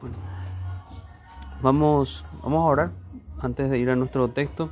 [0.00, 0.16] Bueno,
[1.62, 2.90] vamos, vamos a orar
[3.40, 4.70] antes de ir a nuestro texto.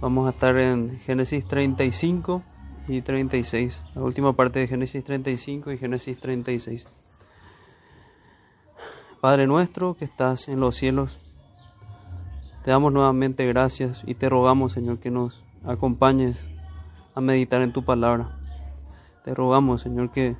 [0.00, 2.42] Vamos a estar en Génesis 35
[2.88, 6.86] y 36, la última parte de Génesis 35 y Génesis 36.
[9.20, 11.18] Padre nuestro que estás en los cielos,
[12.64, 16.48] te damos nuevamente gracias y te rogamos, Señor, que nos acompañes
[17.14, 18.38] a meditar en tu palabra.
[19.24, 20.36] Te rogamos, Señor, que,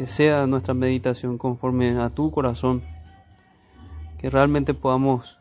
[0.00, 2.80] que sea nuestra meditación conforme a tu corazón,
[4.16, 5.36] que realmente podamos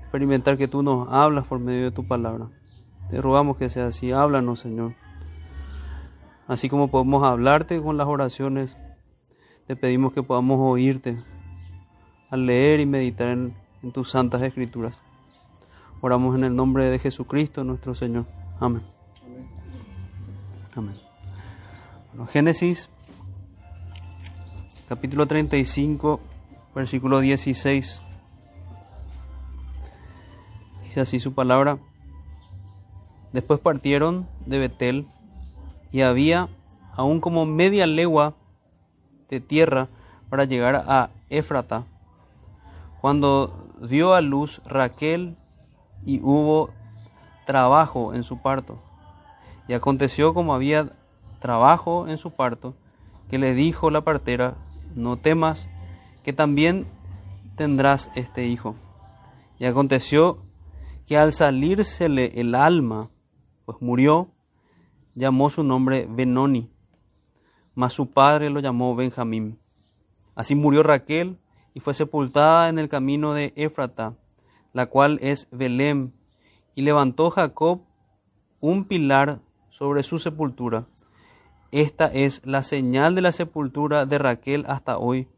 [0.00, 2.48] experimentar que tú nos hablas por medio de tu palabra.
[3.10, 4.94] Te rogamos que sea así, háblanos, Señor.
[6.48, 8.76] Así como podemos hablarte con las oraciones,
[9.68, 11.22] te pedimos que podamos oírte
[12.28, 15.00] al leer y meditar en, en tus santas escrituras.
[16.00, 18.26] Oramos en el nombre de Jesucristo nuestro Señor.
[18.58, 18.82] Amén.
[20.74, 20.96] Amén.
[22.10, 22.90] Bueno, Génesis
[24.88, 26.20] capítulo 35,
[26.72, 28.02] versículo 16.
[30.84, 31.78] Dice así su palabra.
[33.32, 35.08] Después partieron de Betel
[35.90, 36.48] y había
[36.92, 38.34] aún como media legua
[39.28, 39.88] de tierra
[40.30, 41.84] para llegar a Éfrata.
[43.00, 45.36] Cuando dio a luz Raquel
[46.04, 46.70] y hubo
[47.44, 48.80] trabajo en su parto.
[49.66, 50.92] Y aconteció como había
[51.40, 52.74] trabajo en su parto,
[53.28, 54.54] que le dijo la partera,
[54.96, 55.68] no temas,
[56.24, 56.86] que también
[57.56, 58.74] tendrás este hijo.
[59.58, 60.38] Y aconteció
[61.06, 63.10] que al salírsele el alma,
[63.64, 64.32] pues murió,
[65.14, 66.70] llamó su nombre Benoni,
[67.74, 69.58] mas su padre lo llamó Benjamín.
[70.34, 71.38] Así murió Raquel
[71.74, 74.16] y fue sepultada en el camino de Éfrata,
[74.72, 76.12] la cual es Belém,
[76.74, 77.82] y levantó Jacob
[78.60, 80.86] un pilar sobre su sepultura.
[81.76, 85.28] Esta es la señal de la sepultura de Raquel hasta hoy.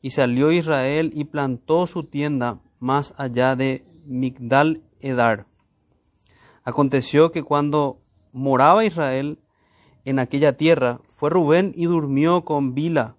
[0.00, 5.46] Y salió Israel y plantó su tienda más allá de Migdal Edar.
[6.64, 8.00] Aconteció que cuando
[8.32, 9.38] moraba Israel
[10.04, 13.14] en aquella tierra, fue Rubén y durmió con Bila,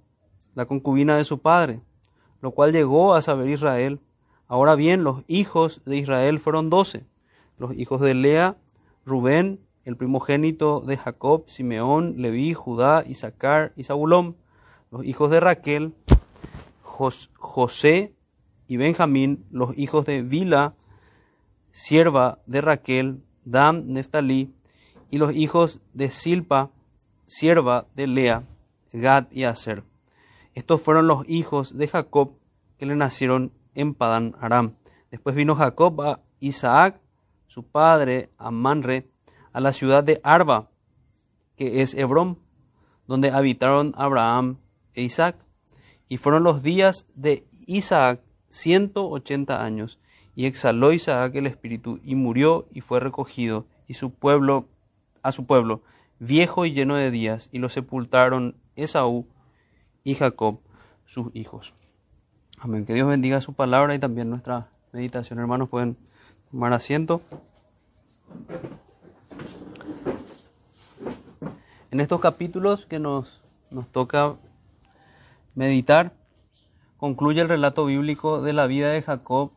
[0.54, 1.80] la concubina de su padre,
[2.42, 4.02] lo cual llegó a saber Israel.
[4.50, 7.06] Ahora bien, los hijos de Israel fueron doce,
[7.58, 8.58] los hijos de Lea,
[9.06, 14.36] Rubén, el primogénito de Jacob, Simeón, Leví, Judá, Isaacar y Zabulón,
[14.92, 15.94] los hijos de Raquel,
[16.82, 18.16] José
[18.68, 20.74] y Benjamín, los hijos de Bila,
[21.72, 24.54] sierva de Raquel, Dan, Neftalí,
[25.12, 26.72] y los hijos de Silpa,
[27.28, 28.44] sierva de Lea,
[28.92, 29.84] Gad y Aser.
[30.56, 32.32] Estos fueron los hijos de Jacob
[32.78, 34.76] que le nacieron en Padán Aram.
[35.12, 37.00] Después vino Jacob a Isaac,
[37.48, 39.10] su padre, a Manre,
[39.56, 40.70] a la ciudad de Arba,
[41.56, 42.40] que es Hebrón,
[43.08, 44.58] donde habitaron Abraham
[44.94, 45.38] e Isaac.
[46.10, 49.98] Y fueron los días de Isaac ciento ochenta años,
[50.36, 54.68] y exhaló Isaac el espíritu, y murió y fue recogido, y su pueblo,
[55.24, 55.84] a su pueblo,
[56.20, 59.26] viejo y lleno de días, y lo sepultaron Esaú
[60.04, 60.60] y Jacob,
[61.06, 61.74] sus hijos.
[62.60, 62.86] Amén.
[62.86, 65.40] Que Dios bendiga su palabra y también nuestra meditación.
[65.40, 65.96] Hermanos, pueden
[66.52, 67.22] tomar asiento.
[71.96, 73.42] En estos capítulos que nos,
[73.72, 74.36] nos toca
[75.54, 76.12] meditar,
[76.98, 79.52] concluye el relato bíblico de la vida de Jacob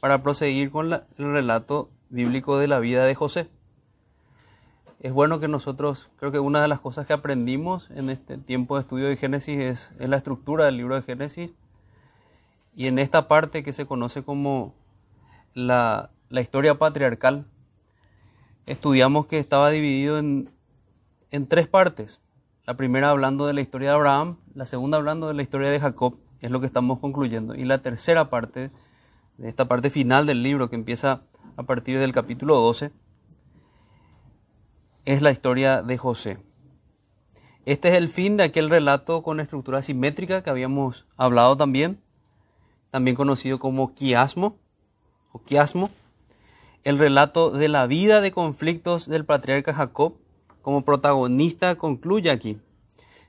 [0.00, 3.48] para proseguir con el relato bíblico de la vida de José.
[4.98, 8.74] Es bueno que nosotros, creo que una de las cosas que aprendimos en este tiempo
[8.74, 11.52] de estudio de Génesis es, la estructura del libro de Génesis
[12.74, 14.74] y en esta parte que se conoce como
[15.54, 17.46] la, la historia patriarcal,
[18.66, 20.55] estudiamos que estaba dividido en,
[21.30, 22.20] en tres partes.
[22.64, 25.80] La primera hablando de la historia de Abraham, la segunda hablando de la historia de
[25.80, 28.70] Jacob, es lo que estamos concluyendo, y la tercera parte,
[29.38, 31.22] de esta parte final del libro que empieza
[31.56, 32.90] a partir del capítulo 12,
[35.04, 36.38] es la historia de José.
[37.64, 42.00] Este es el fin de aquel relato con estructura simétrica que habíamos hablado también,
[42.90, 44.58] también conocido como quiasmo
[45.32, 45.90] o quiasmo,
[46.84, 50.18] el relato de la vida de conflictos del patriarca Jacob
[50.66, 52.58] como protagonista concluye aquí.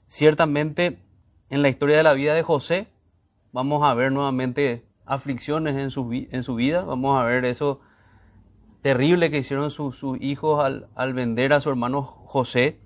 [0.07, 0.97] Ciertamente
[1.51, 2.87] en la historia de la vida de José
[3.51, 7.79] vamos a ver nuevamente aflicciones en su, su vida, vamos a ver eso
[8.81, 12.79] terrible que hicieron sus hijos al, vender a su hermano José.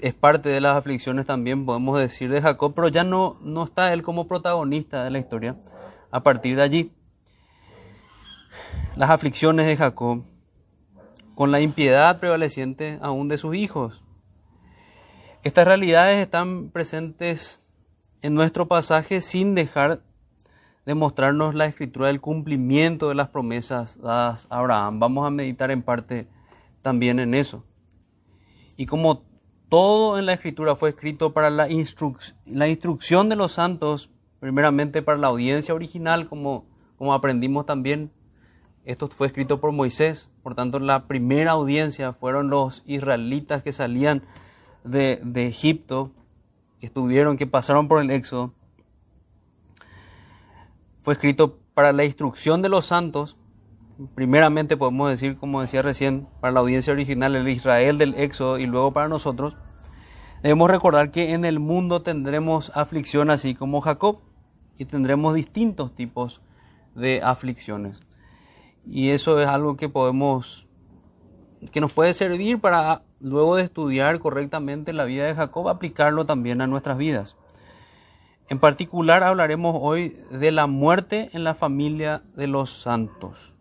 [0.00, 4.02] Es parte de las aflicciones también, podemos decir, de Jacob, pero ya no está él
[4.02, 5.54] como protagonista de la historia
[6.10, 6.92] a partir de allí
[8.96, 10.24] las aflicciones de Jacob,
[11.34, 14.02] con la impiedad prevaleciente aún de sus hijos.
[15.42, 17.60] Estas realidades están presentes
[18.22, 20.02] en nuestro pasaje sin dejar
[20.86, 25.00] de mostrarnos la escritura del cumplimiento de las promesas dadas a Abraham.
[25.00, 26.28] Vamos a meditar en parte
[26.82, 27.64] también en eso.
[28.76, 29.24] Y como
[29.68, 34.10] todo en la escritura fue escrito para la, instrucción de los santos,
[34.40, 36.66] primeramente para la audiencia original, como
[37.12, 38.12] aprendimos también,
[38.84, 44.22] esto fue escrito por Moisés, por tanto la primera audiencia fueron los israelitas que salían
[44.84, 46.10] de, Egipto,
[46.78, 48.52] que estuvieron, que pasaron por el Éxodo.
[51.00, 53.38] Fue escrito para la instrucción de los santos,
[54.14, 58.66] primeramente podemos decir, como decía recién, para la audiencia original, el Israel del Éxodo y
[58.66, 59.56] luego para nosotros,
[60.42, 64.18] debemos recordar que en el mundo tendremos aflicción así como Jacob
[64.76, 66.42] y tendremos distintos tipos
[66.94, 68.02] de aflicciones.
[68.86, 70.66] Y eso es algo que podemos,
[71.72, 76.60] que nos puede servir para luego de estudiar correctamente la vida de Jacob, aplicarlo también
[76.60, 77.36] a nuestras vidas.
[78.48, 83.54] En particular hablaremos hoy de la muerte en la familia de los santos.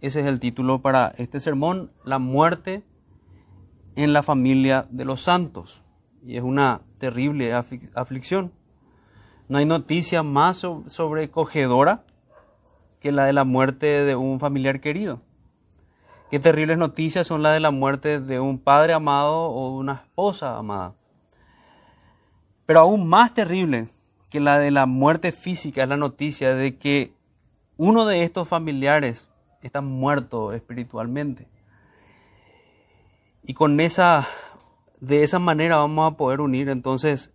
[0.00, 2.84] Ese es el título para este sermón, la muerte
[3.96, 5.82] en la familia de los santos.
[6.24, 7.54] Y es una terrible
[7.94, 8.52] aflicción.
[9.48, 12.04] No hay noticia más sobrecogedora
[13.00, 15.20] que la de la muerte de un familiar querido.
[16.30, 20.58] Qué terribles noticias son las de la muerte de un padre amado o una esposa
[20.58, 20.94] amada.
[22.66, 23.88] Pero aún más terrible
[24.30, 27.12] que la de la muerte física es la noticia de que
[27.78, 29.28] uno de estos familiares
[29.62, 31.48] está muerto espiritualmente.
[33.42, 34.26] Y con esa,
[35.00, 37.32] de esa manera vamos a poder unir entonces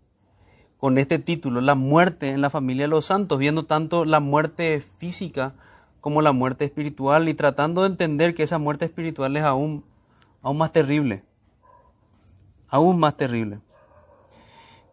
[0.84, 4.84] con este título, la muerte en la familia de los santos, viendo tanto la muerte
[4.98, 5.54] física
[6.02, 9.86] como la muerte espiritual y tratando de entender que esa muerte espiritual es aún,
[10.42, 11.24] aún más terrible,
[12.68, 13.60] aún más terrible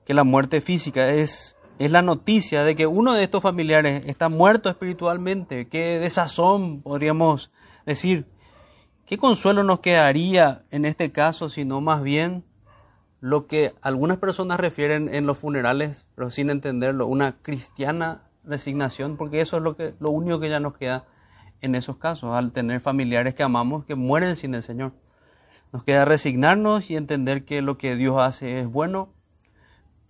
[0.05, 1.09] que la muerte física.
[1.09, 5.67] Es es la noticia de que uno de estos familiares está muerto espiritualmente.
[5.67, 7.51] Qué desazón, podríamos
[7.85, 8.27] decir.
[9.07, 12.45] ¿Qué consuelo nos quedaría en este caso, sino más bien
[13.21, 19.41] lo que algunas personas refieren en los funerales, pero sin entenderlo, una cristiana resignación, porque
[19.41, 21.05] eso es lo, que, lo único que ya nos queda
[21.61, 24.93] en esos casos, al tener familiares que amamos que mueren sin el Señor.
[25.73, 29.11] Nos queda resignarnos y entender que lo que Dios hace es bueno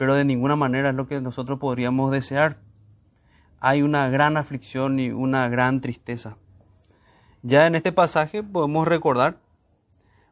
[0.01, 2.57] pero de ninguna manera es lo que nosotros podríamos desear.
[3.61, 6.39] Hay una gran aflicción y una gran tristeza.
[7.43, 9.37] Ya en este pasaje podemos recordar,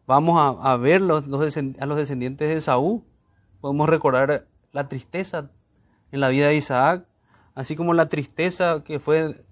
[0.09, 3.05] vamos a, ver los, a los descendientes de Saúl,
[3.61, 5.51] podemos recordar la tristeza
[6.11, 7.07] en la vida de Isaac,
[7.55, 9.45] así como la tristeza que fue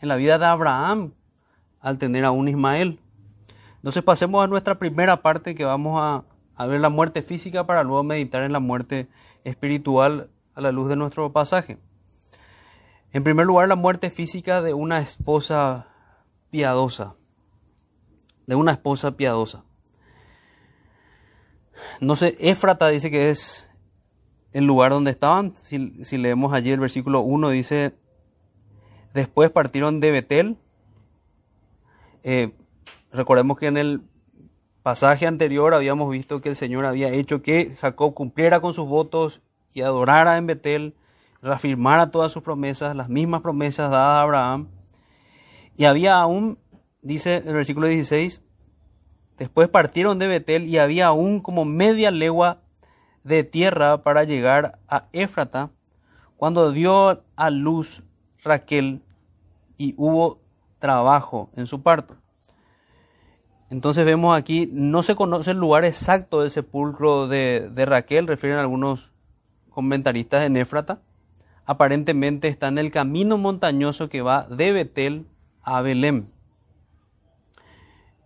[0.00, 1.12] en la vida de Abraham
[1.80, 3.00] al tener a un Ismael.
[3.76, 6.24] Entonces pasemos a nuestra primera parte que vamos
[6.56, 9.08] a ver la muerte física para luego meditar en la muerte
[9.44, 11.78] espiritual a la luz de nuestro pasaje.
[13.12, 15.86] En primer lugar, la muerte física de una esposa
[16.50, 17.14] piadosa.
[18.46, 19.64] De una esposa piadosa.
[22.00, 23.68] No sé, Éfrata dice que es
[24.52, 25.54] el lugar donde estaban.
[25.56, 27.94] Si, leemos allí el versículo 1, dice,
[29.14, 30.56] después partieron de Betel.
[32.22, 32.52] Eh,
[33.12, 34.02] recordemos que en el
[34.82, 39.42] pasaje anterior habíamos visto que el Señor había hecho que Jacob cumpliera con sus votos
[39.74, 40.94] y adorara en Betel,
[41.42, 44.68] reafirmara todas sus promesas, las mismas promesas dadas a Abraham.
[45.76, 46.58] Y había aún,
[47.02, 48.42] dice el versículo 16,
[49.38, 52.60] después partieron de Betel y había aún como media legua
[53.24, 55.70] de tierra para llegar a Éfrata,
[56.36, 58.02] cuando dio a luz
[58.42, 59.02] Raquel
[59.76, 60.40] y hubo
[60.78, 62.16] trabajo en su parto.
[63.70, 69.12] Entonces vemos aquí, no se conoce el lugar exacto del sepulcro de, Raquel, refieren algunos
[69.68, 71.02] comentaristas en Éfrata.
[71.66, 75.26] Aparentemente está en el camino montañoso que va de Betel
[75.62, 76.32] a Belén.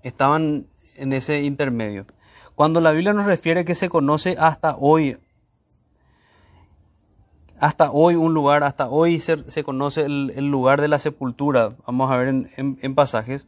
[0.05, 2.07] Estaban en ese intermedio.
[2.55, 5.19] Cuando la Biblia nos refiere que se conoce hasta hoy,
[7.59, 12.17] hasta hoy un lugar, hasta hoy se, conoce el, lugar de la sepultura, vamos a
[12.17, 13.47] ver en pasajes,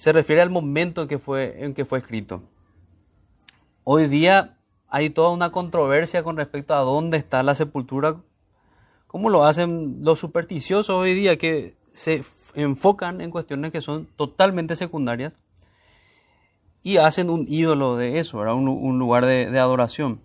[0.00, 2.42] se refiere al momento en que fue, en que fue escrito.
[3.84, 4.56] Hoy día
[4.88, 8.16] hay toda una controversia con respecto a dónde está la sepultura,
[9.06, 14.74] como lo hacen los supersticiosos hoy día, que se enfocan en cuestiones que son totalmente
[14.74, 15.38] secundarias
[16.82, 20.22] y hacen un ídolo de eso, un, un, lugar de, de adoración.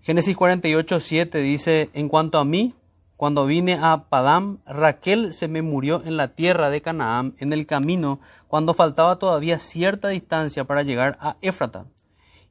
[0.00, 2.74] Génesis 48, 7 dice, en cuanto a mí,
[3.16, 7.66] cuando vine a Padam, Raquel se me murió en la tierra de Canaán, en el
[7.66, 11.86] camino, cuando faltaba todavía cierta distancia para llegar a Éfrata.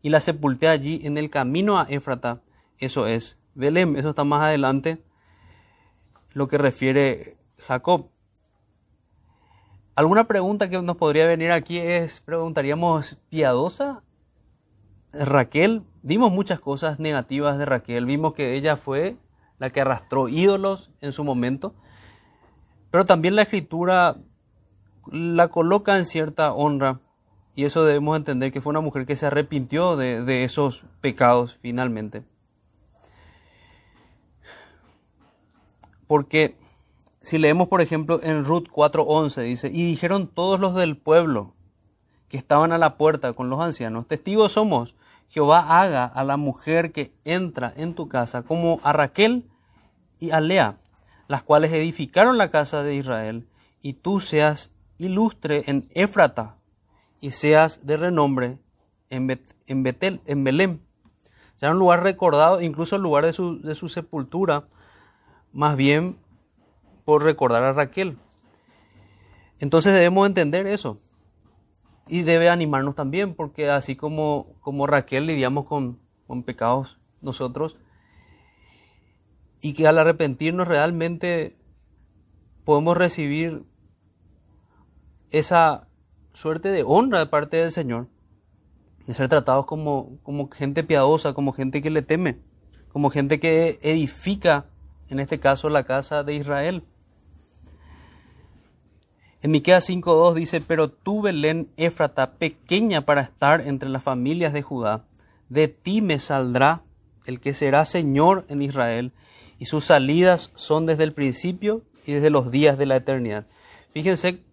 [0.01, 2.41] Y la sepulté allí en el camino a Éfrata,
[2.79, 3.95] eso es Belén.
[3.95, 5.01] Eso está más adelante,
[6.33, 8.09] lo que refiere Jacob.
[9.97, 14.03] Alguna pregunta que nos podría venir aquí es, preguntaríamos, ¿piadosa
[15.11, 15.81] Raquel?
[16.03, 18.05] Vimos muchas cosas negativas de Raquel.
[18.05, 19.17] Vimos que ella fue
[19.57, 21.73] la que arrastró ídolos en su momento.
[22.91, 24.17] Pero también la escritura
[25.11, 26.99] la coloca en cierta honra.
[27.55, 31.57] Y eso debemos entender que fue una mujer que se arrepintió de, de esos pecados
[31.59, 32.21] finalmente.
[36.05, 36.55] Porque
[37.27, 41.55] si leemos, por ejemplo, en Ruth 4:11, dice, y dijeron todos los del pueblo
[42.29, 44.95] que estaban a la puerta con los ancianos, testigos somos,
[45.27, 49.43] Jehová haga a la mujer que entra en tu casa como a Raquel
[50.19, 50.77] y a Lea,
[51.27, 53.45] las cuales edificaron la casa de Israel,
[53.81, 56.55] y tú seas ilustre en Éfrata,
[57.19, 58.57] y seas de renombre
[59.09, 60.81] en, Betel, en Belén.
[61.57, 64.69] Será un lugar recordado, incluso el lugar de su, de su sepultura,
[65.51, 66.15] más bien
[67.07, 68.17] por recordar a Raquel.
[69.59, 70.99] Entonces debemos entender eso.
[72.09, 77.77] Y debe animarnos también, porque así como, como Raquel lidiamos con, con pecados nosotros,
[79.61, 81.55] y que al arrepentirnos realmente
[82.65, 83.63] podemos recibir
[85.29, 85.87] esa
[86.33, 88.09] suerte de honra de parte del Señor,
[89.05, 92.41] de ser tratados como, como gente piadosa, como gente que le teme,
[92.89, 94.65] como gente que edifica,
[95.07, 96.83] en este caso, la casa de Israel.
[99.41, 104.63] En Miqueas 5.2 dice, pero tú, Belén Éfrata, pequeña para estar entre las familias de
[104.63, 105.05] Judá,
[105.49, 106.83] de ti me saldrá
[107.25, 109.13] el que será Señor en Israel,
[109.59, 113.45] y sus salidas son desde el principio y desde los días de la eternidad.
[113.91, 114.43] Fíjense,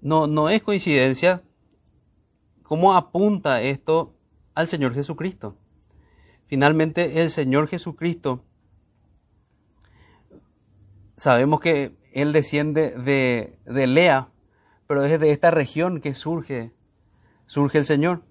[0.00, 1.42] no, no es coincidencia
[2.62, 4.14] cómo apunta esto
[4.54, 5.56] al Señor Jesucristo.
[6.46, 8.44] Finalmente, el Señor Jesucristo,
[11.16, 14.28] sabemos que él desciende de, de Lea,
[14.86, 16.72] pero es de esta región que surge,
[17.46, 18.22] surge el Señor.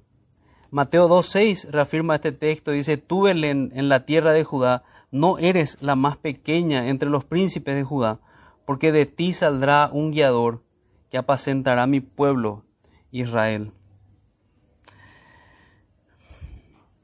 [0.71, 5.77] Mateo 2.6 reafirma este texto, dice, tú Belén en la tierra de Judá, no eres
[5.81, 8.19] la más pequeña entre los príncipes de Judá,
[8.65, 10.63] porque de ti saldrá un guiador
[11.11, 12.63] que apacentará mi pueblo
[13.11, 13.73] Israel.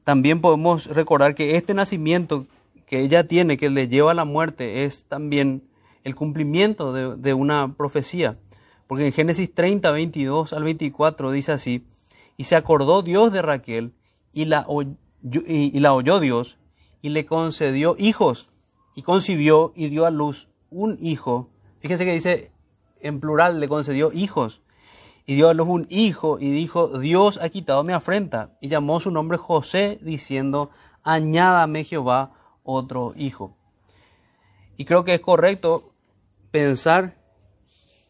[0.02, 2.46] También podemos recordar que este nacimiento
[2.86, 5.69] que ella tiene, que le lleva a la muerte, es también
[6.04, 8.38] el cumplimiento de, una profecía.
[8.86, 11.86] Porque en Génesis 30, 22 al 24 dice así,
[12.36, 13.92] y se acordó Dios de Raquel
[14.32, 14.66] y la,
[15.22, 16.58] y, la oyó Dios
[17.02, 18.50] y le concedió hijos
[18.94, 21.50] y concibió y dio a luz un hijo.
[21.80, 22.52] Fíjense que dice
[23.00, 24.62] en plural, le concedió hijos
[25.26, 29.00] y dio a luz un hijo y dijo, Dios ha quitado mi afrenta y llamó
[29.00, 30.70] su nombre José diciendo,
[31.02, 32.32] añádame Jehová
[32.64, 33.56] otro hijo.
[34.76, 35.89] Y creo que es correcto
[36.50, 37.14] pensar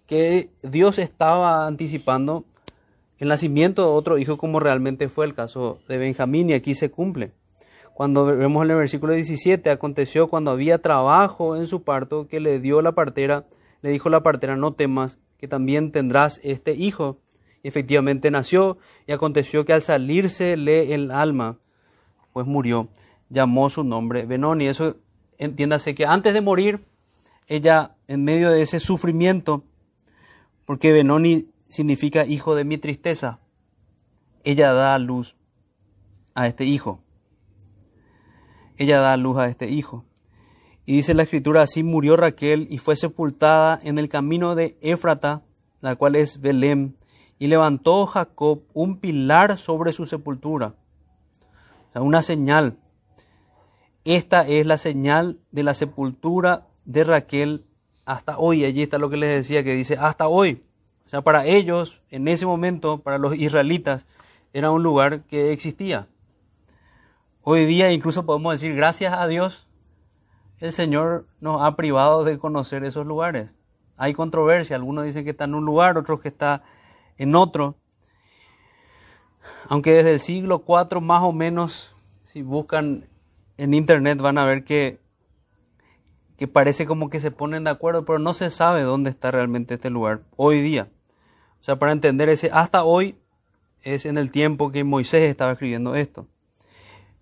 [0.06, 2.44] que Dios estaba anticipando
[3.18, 6.90] el nacimiento de otro hijo como realmente fue el caso de Benjamín y aquí se
[6.90, 7.32] cumple.
[7.92, 12.59] Cuando vemos en el versículo 17, aconteció cuando había trabajo en su parto que le
[12.59, 13.44] dio la partera,
[13.82, 17.18] le dijo la partera, no temas, que también tendrás este hijo.
[17.62, 21.59] Y efectivamente nació y aconteció que al salirse le el alma,
[22.32, 22.88] pues murió,
[23.28, 24.66] llamó su nombre Benoni.
[24.66, 24.97] Eso
[25.37, 26.80] entiéndase que antes de morir
[27.49, 29.62] ella en medio de ese sufrimiento,
[30.67, 33.38] porque Benoni significa hijo de mi tristeza,
[34.43, 35.37] ella da luz
[36.35, 37.05] a este hijo.
[38.76, 40.07] Ella da luz a este hijo.
[40.87, 45.43] Y dice la escritura, así murió Raquel y fue sepultada en el camino de Éfrata,
[45.81, 46.97] la cual es Belén,
[47.38, 50.75] y levantó Jacob un pilar sobre su sepultura.
[51.90, 52.76] O sea, una señal.
[54.05, 57.67] Esta es la señal de la sepultura de Raquel
[58.12, 58.64] hasta hoy.
[58.64, 60.62] Allí está lo que les decía, que dice hasta hoy.
[61.07, 64.07] O sea, para ellos, en ese momento, para los israelitas,
[64.52, 66.09] era un lugar que existía.
[67.43, 69.67] Hoy día incluso podemos decir, gracias a Dios,
[70.59, 73.55] el Señor nos ha privado de conocer esos lugares.
[73.97, 76.62] Hay controversia, algunos dicen que está en un lugar, otros que está
[77.17, 77.76] en otro.
[79.69, 83.09] Aunque desde el siglo IV más o menos, si buscan
[83.57, 85.00] en internet van a ver que
[86.40, 89.75] que parece como que se ponen de acuerdo, pero no se sabe dónde está realmente
[89.75, 90.88] este lugar hoy día.
[91.61, 93.16] O sea, para entender ese hasta hoy
[93.82, 96.26] es en el tiempo que Moisés estaba escribiendo esto.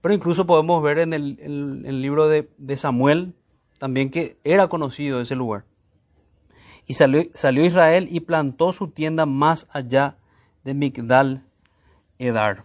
[0.00, 3.34] Pero incluso podemos ver en el, libro de, Samuel
[3.78, 5.64] también que era conocido ese lugar.
[6.86, 10.16] Y salió, salió Israel y plantó su tienda más allá
[10.62, 11.44] de Migdal
[12.20, 12.62] Edar.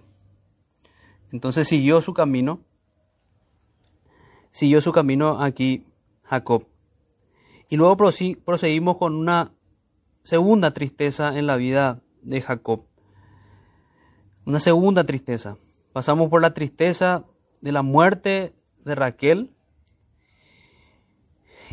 [1.31, 2.59] Entonces siguió su camino
[4.51, 5.83] siguió su camino aquí
[6.23, 6.67] Jacob.
[7.69, 9.53] Y luego proseguimos con una
[10.23, 12.85] segunda tristeza en la vida de Jacob.
[14.45, 15.57] Una segunda tristeza.
[15.91, 17.25] Pasamos por la tristeza
[17.61, 18.53] de la muerte
[18.83, 19.53] de Raquel.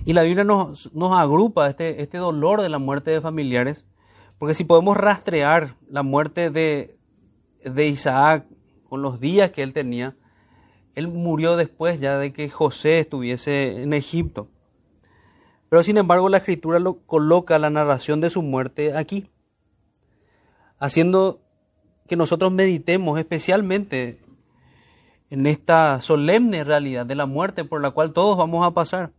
[0.04, 3.85] Y la Biblia nos, agrupa este, este dolor de la muerte de familiares.
[4.38, 8.47] Porque si podemos rastrear la muerte de Isaac
[8.88, 10.16] con los días que él tenía,
[10.94, 14.49] él murió después ya de que José estuviese en Egipto.
[15.68, 19.30] Pero sin embargo la escritura lo coloca la narración de su muerte aquí,
[20.78, 21.40] haciendo
[22.09, 24.20] que nosotros meditemos especialmente
[25.30, 29.12] en esta solemne realidad de la muerte por la cual todos vamos a pasar.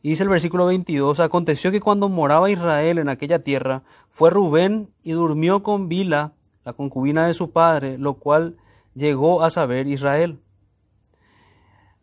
[0.00, 4.90] Y dice el versículo 22, aconteció que cuando moraba Israel en aquella tierra, fue Rubén
[5.02, 8.56] y durmió con Bila, la concubina de su padre, lo cual
[8.94, 10.38] llegó a saber Israel.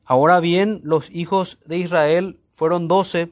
[0.05, 3.31] Ahora bien, los hijos de Israel fueron doce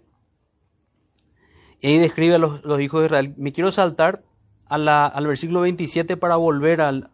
[1.82, 3.34] y ahí describe a los, hijos de Israel.
[3.38, 4.24] Me quiero saltar
[4.68, 7.10] al versículo 27 para volver al,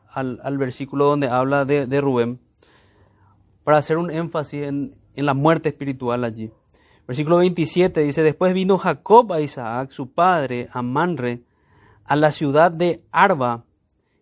[0.57, 2.39] versículo donde habla de, Rubén,
[3.63, 6.51] para hacer un énfasis en, la muerte espiritual allí.
[7.07, 11.41] Versículo 27 dice, después vino Jacob a Isaac, su padre, a Manre,
[12.03, 13.63] a la ciudad de Arba,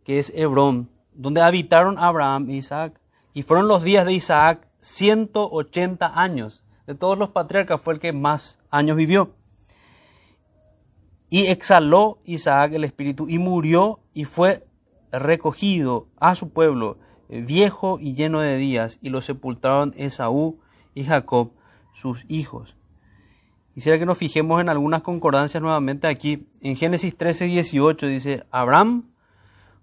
[0.03, 3.01] que es Hebrón, donde habitaron Abraham e Isaac.
[3.33, 6.63] Y fueron los días de Isaac 180 años.
[6.85, 9.33] De todos los patriarcas fue el que más años vivió.
[11.31, 14.67] Y exhaló Isaac el espíritu y murió y fue
[15.11, 16.99] recogido a su pueblo,
[17.29, 20.59] eh, viejo y lleno de días, y lo sepultaron Esaú
[20.93, 21.51] y Jacob,
[21.91, 22.75] sus hijos.
[23.73, 26.47] Quisiera que nos fijemos en algunas concordancias nuevamente aquí.
[26.61, 29.09] En Génesis 13, 18 dice, Abraham,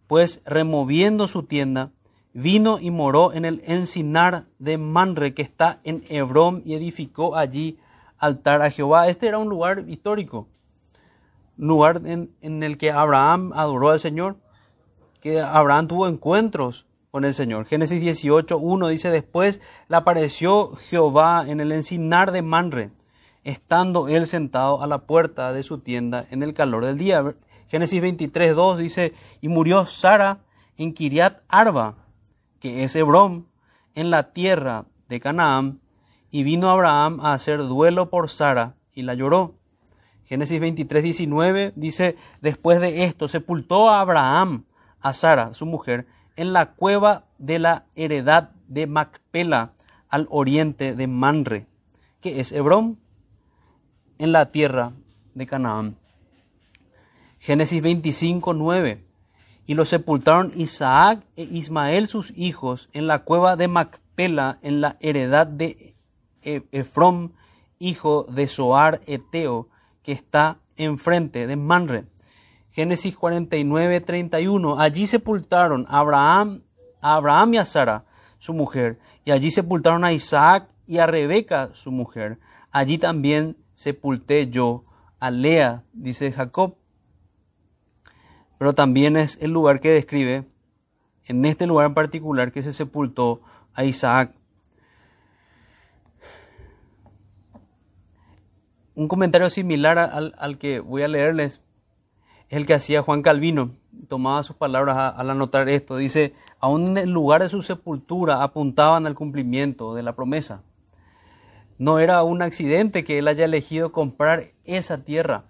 [0.06, 1.90] pues removiendo su tienda,
[2.32, 7.78] vino y moró en el encinar de Manre, que está en Hebrón, y edificó allí
[8.18, 9.08] altar a Jehová.
[9.08, 10.48] Este era un lugar histórico
[11.56, 14.36] lugar en, el que Abraham adoró al Señor,
[15.20, 17.66] que Abraham tuvo encuentros con el Señor.
[17.66, 22.90] Génesis 18, 1 dice, después le apareció Jehová en el encinar de Manre,
[23.44, 27.34] estando él sentado a la puerta de su tienda en el calor del día.
[27.68, 30.40] Génesis 23, 2 dice, y murió Sara
[30.76, 31.96] en Kiriat Arba,
[32.62, 33.48] que es Hebrón,
[33.96, 35.80] en la tierra de Canaán,
[36.30, 39.56] y vino Abraham a hacer duelo por Sara, y la lloró.
[40.26, 44.64] Génesis 23, 19 dice, después de esto sepultó a Abraham,
[45.00, 49.72] a Sara, su mujer, en la cueva de la heredad de Macpela,
[50.08, 51.66] al oriente de Manre,
[52.20, 53.00] que es Hebrón,
[54.18, 54.92] en la tierra
[55.34, 55.96] de Canaán.
[57.40, 59.04] Génesis 25, 9.
[59.66, 64.96] Y lo sepultaron Isaac e Ismael sus hijos en la cueva de Macpela, en la
[65.00, 65.94] heredad de
[66.42, 67.34] Efrón,
[67.78, 69.68] hijo de Soar Eteo,
[70.02, 72.04] que está enfrente de Manre.
[72.70, 74.80] Génesis 49, 31.
[74.80, 76.62] Allí sepultaron a Abraham,
[77.00, 78.04] a Abraham y a Sara,
[78.38, 82.38] su mujer, y allí sepultaron a Isaac y a Rebeca, su mujer.
[82.70, 84.84] Allí también sepulté yo
[85.20, 86.76] a Lea, dice Jacob.
[88.62, 90.44] Pero también es el lugar que describe,
[91.24, 93.40] en este lugar en particular, que se sepultó
[93.74, 94.36] a Isaac.
[98.94, 101.60] Un comentario similar al, que voy a leerles
[102.50, 103.72] es el que hacía Juan Calvino.
[104.06, 105.96] Tomaba sus palabras al anotar esto.
[105.96, 110.62] Dice, aún en el lugar de su sepultura apuntaban al cumplimiento de la promesa.
[111.78, 115.46] No era un accidente que él haya elegido comprar esa tierra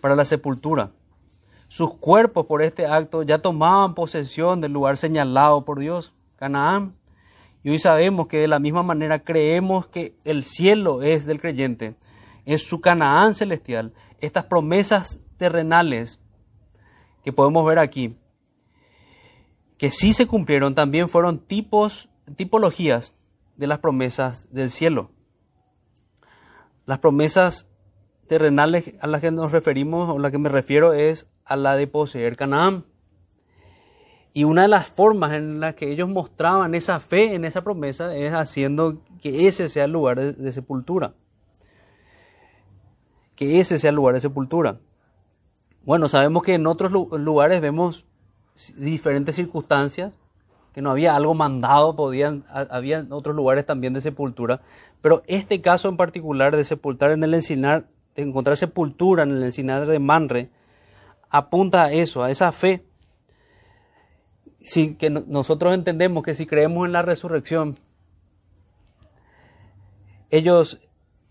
[0.00, 0.92] para la sepultura.
[1.68, 6.94] Sus cuerpos por este acto ya tomaban posesión del lugar señalado por Dios, Canaán.
[7.62, 11.96] Y hoy sabemos que de la misma manera creemos que el cielo es del creyente
[12.46, 16.20] en su Canaán celestial, estas promesas terrenales
[17.24, 18.16] que podemos ver aquí,
[19.78, 23.14] que sí se cumplieron, también fueron tipos, tipologías
[23.56, 25.10] de las promesas del cielo.
[26.86, 27.68] Las promesas
[28.26, 31.76] terrenales a las que nos referimos, o a las que me refiero, es a la
[31.76, 32.84] de poseer Canaán.
[34.32, 38.14] Y una de las formas en las que ellos mostraban esa fe en esa promesa
[38.14, 41.14] es haciendo que ese sea el lugar de sepultura
[43.36, 44.80] que ese sea el lugar de sepultura.
[45.84, 48.04] Bueno, sabemos que en otros lugares vemos
[48.76, 50.18] diferentes circunstancias,
[50.72, 54.62] que no había algo mandado, podían, había otros lugares también de sepultura,
[55.00, 57.86] pero este caso en particular de sepultar en el encinar,
[58.16, 60.50] de encontrar sepultura en el encinar de Manre,
[61.30, 62.84] apunta a eso, a esa fe.
[64.60, 67.76] Si, que nosotros entendemos que si creemos en la resurrección,
[70.30, 70.80] ellos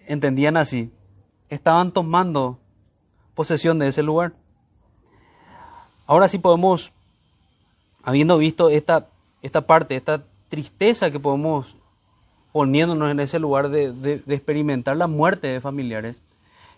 [0.08, 0.92] entendían así,
[1.50, 2.60] estaban tomando
[3.34, 4.34] posesión de ese lugar.
[6.06, 6.94] Ahora sí podemos,
[8.04, 9.10] habiendo visto esta,
[9.42, 11.76] esta parte, esta tristeza que podemos
[12.56, 16.22] poniéndonos en ese lugar de, de, experimentar la muerte de familiares,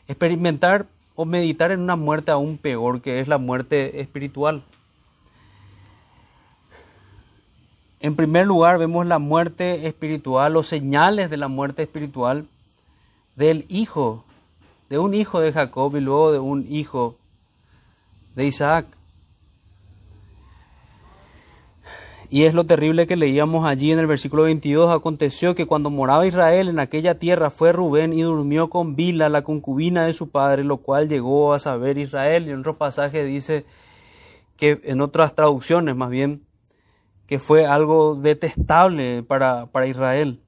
[0.07, 4.63] experimentar o meditar en una muerte aún peor, que es la muerte espiritual.
[7.99, 12.45] En primer lugar, vemos la muerte espiritual, los señales de la muerte espiritual
[13.35, 14.23] del hijo,
[14.89, 17.17] de un hijo de Jacob y luego de un hijo
[18.35, 18.85] de Isaac.
[22.29, 24.93] Y es lo terrible que leíamos allí en el versículo 22.
[24.93, 29.43] Aconteció que cuando moraba Israel en aquella tierra fue Rubén y durmió con Bila, la
[29.43, 32.47] concubina de su padre, lo cual llegó a saber Israel.
[32.47, 33.65] Y en otro pasaje dice
[34.57, 36.43] que en otras traducciones más bien,
[37.27, 40.41] que fue algo detestable para, para Israel.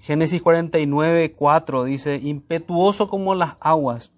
[0.00, 4.12] Génesis 49, 4 dice, impetuoso como las aguas,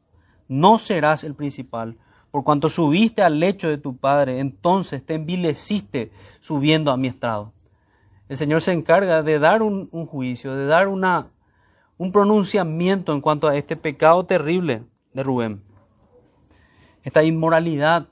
[0.49, 1.97] no serás el principal,
[2.31, 7.53] por cuanto subiste al lecho de tu padre, entonces te envileciste subiendo a mi estrado.
[8.29, 11.29] El Señor se encarga de dar un, un juicio, de dar una,
[11.99, 15.63] un pronunciamiento en cuanto a este pecado terrible de Rubén.
[17.03, 18.07] Esta inmoralidad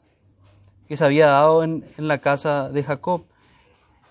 [0.88, 3.26] que se había dado en, en la casa de Jacob.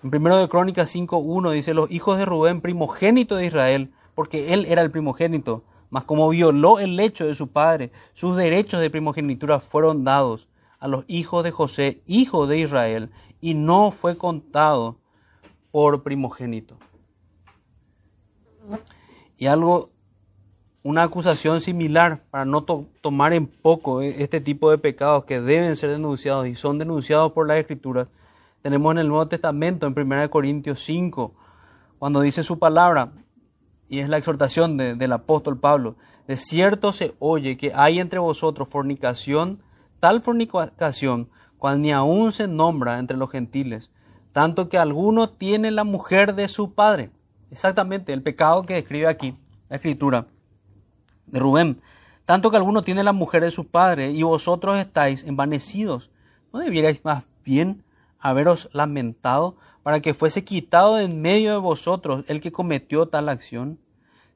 [0.02, 4.64] En primero de Crónicas 5.1 dice, los hijos de Rubén, primogénito de Israel, porque él
[4.66, 9.60] era el primogénito, mas como violó el lecho de su padre, sus derechos de primogenitura
[9.60, 10.48] fueron dados
[10.78, 14.96] a los hijos de José, hijo de Israel, y no fue contado
[15.70, 16.76] por primogénito.
[19.36, 19.90] Y algo,
[20.82, 25.90] una acusación similar para no tomar en poco este tipo de pecados que deben ser
[25.90, 28.08] denunciados y son denunciados por las escrituras,
[28.62, 31.32] tenemos en el Nuevo Testamento, en 1 Corintios 5,
[31.98, 33.12] cuando dice su palabra,
[33.88, 35.96] y es la exhortación del apóstol Pablo,
[36.26, 39.62] de cierto se oye que hay entre vosotros fornicación,
[39.98, 43.90] tal fornicación, cual ni aún se nombra entre los gentiles,
[44.32, 47.10] tanto que alguno tiene la mujer de su padre.
[47.50, 49.34] Exactamente, el pecado que describe aquí
[49.68, 50.26] la escritura
[51.26, 51.80] de Rubén.
[52.24, 56.10] Tanto que alguno tiene la mujer de su padre y vosotros estáis envanecidos.
[56.52, 57.84] ¿No debierais más bien
[58.18, 59.56] haberos lamentado
[59.88, 63.78] para que fuese quitado en medio de vosotros el que cometió tal acción?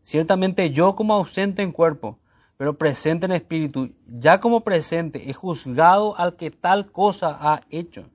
[0.00, 2.18] Ciertamente yo como ausente en cuerpo,
[2.56, 8.08] pero presente en espíritu, ya como presente, he juzgado al que tal cosa ha hecho.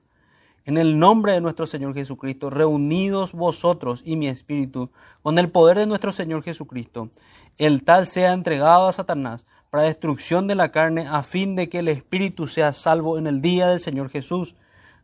[0.64, 4.90] En el nombre de nuestro Señor Jesucristo, reunidos vosotros y mi espíritu,
[5.22, 7.08] con el poder de nuestro Señor Jesucristo,
[7.56, 11.78] el tal sea entregado a Satanás para destrucción de la carne, a fin de que
[11.78, 14.56] el espíritu sea salvo en el día del Señor Jesús.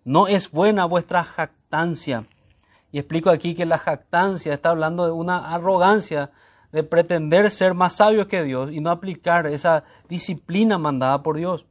[0.04, 2.26] No es buena vuestra jactancia.
[2.92, 6.30] Y explico aquí que la jactancia está hablando de una arrogancia
[6.72, 11.64] de pretender ser más sabios que Dios y no aplicar esa disciplina mandada por Dios.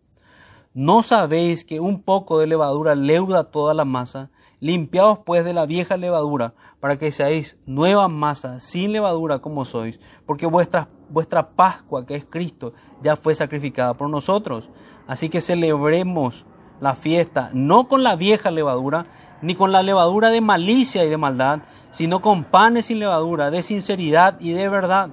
[0.74, 4.32] ¿No sabéis que un poco de levadura leuda toda la masa?
[4.60, 10.00] Limpiaos pues de la vieja levadura, para que seáis nueva masa, sin levadura como sois,
[10.26, 14.69] porque vuestra, vuestra Pascua, que es Cristo, ya fue sacrificada por nosotros.
[15.06, 16.48] Así que celebremos
[16.79, 19.05] la fiesta, no con la vieja levadura,
[19.41, 21.59] ni con la levadura de malicia y de maldad,
[21.91, 25.09] sino con panes sin levadura, de sinceridad y de verdad.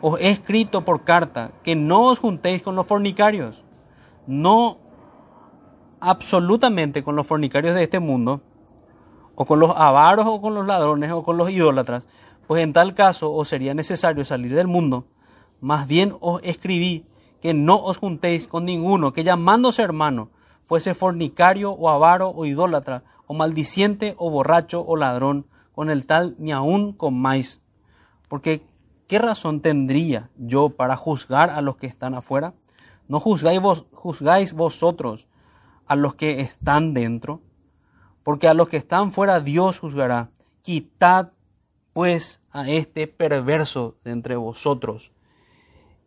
[0.00, 3.64] Os he escrito por carta que no os juntéis con los fornicarios,
[4.26, 4.78] no
[6.00, 8.42] absolutamente con los fornicarios de este mundo,
[9.34, 12.06] o con los avaros, o con los ladrones, o con los idólatras,
[12.46, 15.06] pues en tal caso os sería necesario salir del mundo.
[15.60, 17.06] Más bien os escribí
[17.44, 20.30] que no os juntéis con ninguno que llamándose hermano
[20.64, 26.36] fuese fornicario o avaro o idólatra, o maldiciente o borracho o ladrón, con el tal
[26.38, 27.60] ni aun comáis.
[28.30, 28.62] Porque
[29.08, 32.54] ¿qué razón tendría yo para juzgar a los que están afuera?
[33.08, 33.60] ¿No juzgáis,
[33.92, 35.28] juzgáis vosotros
[35.86, 37.42] a los que están dentro?
[38.22, 40.30] Porque a los que están fuera Dios juzgará.
[40.62, 41.32] Quitad
[41.92, 45.12] pues a este perverso de entre vosotros.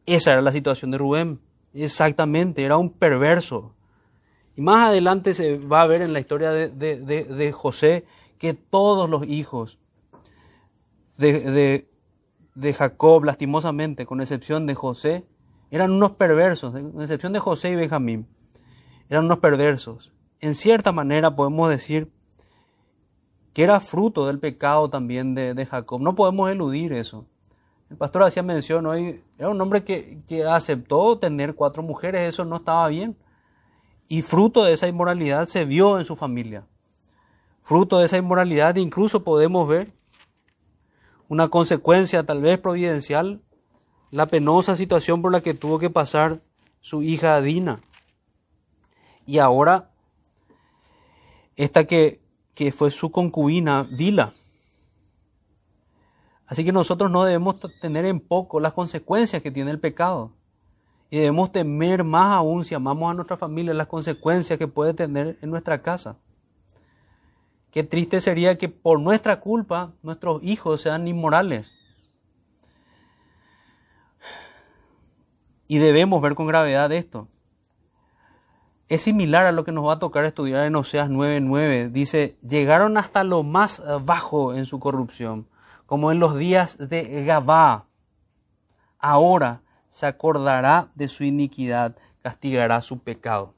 [0.08, 1.40] Esa era la situación de Rubén.
[1.74, 3.76] Exactamente, era un perverso.
[4.56, 8.06] Y más adelante se va a ver en la historia de, José
[8.40, 9.78] que todos los hijos
[11.18, 11.86] de,
[12.76, 15.26] Jacob, lastimosamente, con excepción de José,
[15.70, 18.28] eran unos perversos, con excepción de José y Benjamín,
[19.10, 20.12] eran unos perversos.
[20.40, 22.12] En cierta manera podemos decir
[23.54, 26.00] que era fruto del pecado también de, Jacob.
[26.00, 27.28] No podemos eludir eso.
[27.90, 32.44] El pastor hacía mención hoy, era un hombre que, que aceptó tener cuatro mujeres, eso
[32.44, 33.18] no estaba bien.
[34.08, 36.66] Y fruto de esa inmoralidad se vio en su familia.
[37.62, 39.92] Fruto de esa inmoralidad incluso podemos ver
[41.28, 43.42] una consecuencia tal vez providencial,
[44.12, 46.42] la penosa situación por la que tuvo que pasar
[46.80, 47.82] su hija Dina.
[49.26, 49.92] Y ahora,
[51.58, 52.22] esta que,
[52.54, 54.34] que fue su concubina, Vila.
[56.48, 60.32] Así que nosotros no debemos tener en poco las consecuencias que tiene el pecado.
[61.10, 65.38] Y debemos temer más aún si amamos a nuestra familia las consecuencias que puede tener
[65.42, 66.18] en nuestra casa.
[67.72, 71.74] Qué triste sería que por nuestra culpa nuestros hijos sean inmorales.
[75.68, 77.28] Y debemos ver con gravedad esto.
[78.88, 81.90] Es similar a lo que nos va a tocar estudiar en Oseas 9:9.
[81.92, 85.46] Dice, llegaron hasta lo más bajo en su corrupción,
[85.88, 87.88] como en los días de Gabá.
[89.00, 93.56] Ahora se acordará de su iniquidad, castigará su pecado.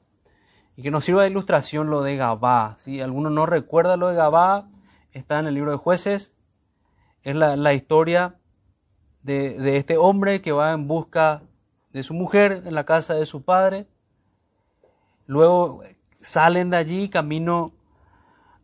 [0.76, 2.76] Y que nos sirva de ilustración lo de Gabá.
[2.78, 4.68] Si alguno no recuerda lo de Gabá,
[5.12, 6.32] está en el libro de jueces.
[7.22, 8.36] Es la, historia
[9.22, 11.42] de, de, este hombre que va en busca
[11.92, 13.86] de su mujer en la casa de su padre.
[15.26, 15.82] Luego
[16.20, 17.72] salen de allí camino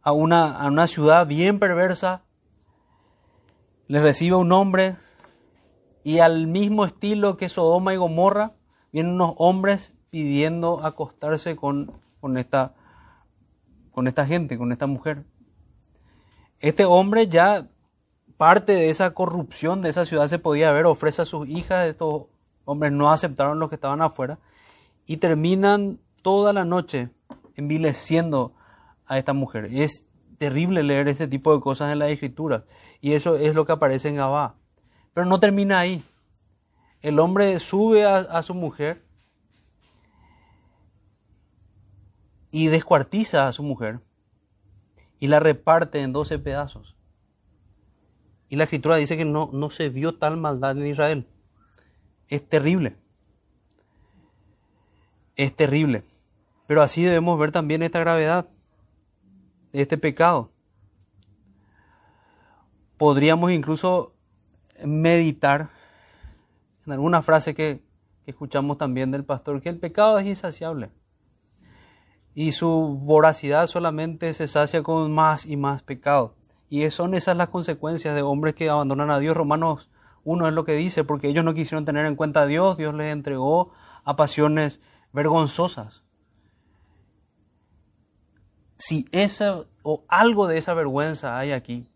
[0.03, 2.23] a una, a una ciudad bien perversa.
[3.89, 4.97] Les recibe un hombre
[6.03, 8.55] y al mismo estilo que Sodoma y Gomorra,
[8.93, 12.75] vienen unos hombres pidiendo acostarse con, con, esta,
[13.93, 15.25] con esta gente, con esta mujer.
[16.59, 17.69] Este hombre ya
[18.37, 22.25] parte de esa corrupción de esa ciudad se podía ver, ofrece a sus hijas, estos
[22.65, 24.39] hombres no aceptaron los que estaban afuera
[25.07, 27.11] y terminan toda la noche
[27.55, 28.53] envileciendo
[29.07, 29.69] a esta mujer.
[29.71, 30.07] Es
[30.39, 32.65] terrible leer este tipo de cosas en la escritura
[33.01, 34.57] y eso es lo que aparece en Gabá.
[35.15, 36.05] Pero no termina ahí.
[37.03, 39.05] El hombre sube a, su mujer
[42.51, 44.01] y descuartiza a su mujer
[45.19, 46.97] y la reparte en doce pedazos.
[48.49, 51.27] Y la escritura dice que no, no se vio tal maldad en Israel.
[52.29, 52.97] Es terrible.
[55.37, 56.05] Es terrible.
[56.67, 58.49] Pero así debemos ver también esta gravedad
[59.81, 60.51] este pecado.
[62.97, 64.15] Podríamos incluso
[64.85, 65.71] meditar
[66.87, 67.85] en alguna frase que,
[68.27, 70.91] escuchamos también del pastor, que el pecado es insaciable
[72.37, 76.35] y su voracidad solamente se sacia con más y más pecado.
[76.69, 79.35] Y son esas las consecuencias de hombres que abandonan a Dios.
[79.35, 79.91] Romanos
[80.25, 82.95] 1 es lo que dice, porque ellos no quisieron tener en cuenta a Dios, Dios
[82.95, 83.73] les entregó
[84.05, 84.83] a pasiones
[85.15, 86.03] vergonzosas.
[88.77, 91.89] Si esa o algo de esa vergüenza hay aquí,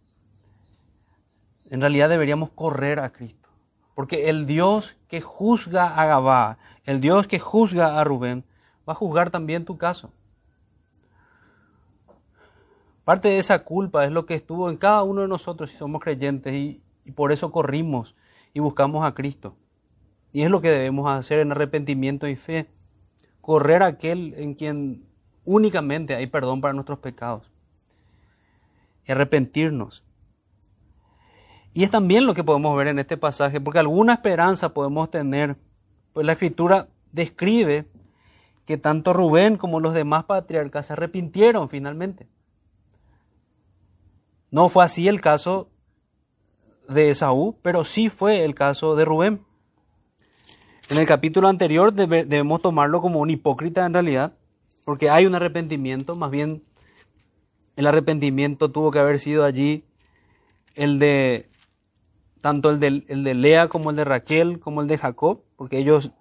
[1.70, 3.48] en realidad deberíamos correr a Cristo.
[3.94, 8.44] Porque el Dios que juzga a Gabá, el Dios que juzga a Rubén,
[8.88, 10.12] va a juzgar también tu caso.
[13.04, 16.02] Parte de esa culpa es lo que estuvo en cada uno de nosotros si somos
[16.02, 18.16] creyentes y, y por eso corrimos
[18.52, 19.56] y buscamos a Cristo.
[20.32, 22.68] Y es lo que debemos hacer en arrepentimiento y fe.
[23.40, 25.04] Correr a aquel en quien
[25.44, 27.50] únicamente hay perdón para nuestros pecados.
[29.06, 30.04] Y arrepentirnos.
[31.72, 35.56] Y es también lo que podemos ver en este pasaje, porque alguna esperanza podemos tener,
[36.12, 37.86] pues la escritura describe
[38.66, 42.28] que tanto Rubén como los demás patriarcas se arrepintieron finalmente.
[44.50, 45.70] No fue así el caso
[46.88, 49.44] de Esaú, pero sí fue el caso de Rubén.
[50.88, 54.34] En el capítulo anterior debemos tomarlo como un hipócrita en realidad,
[54.84, 56.64] porque hay un arrepentimiento, más bien
[57.76, 59.84] el arrepentimiento tuvo que haber sido allí
[60.74, 61.49] el de
[62.40, 65.78] tanto el de, el de Lea como el de Raquel, como el de Jacob, porque
[65.78, 66.12] ellos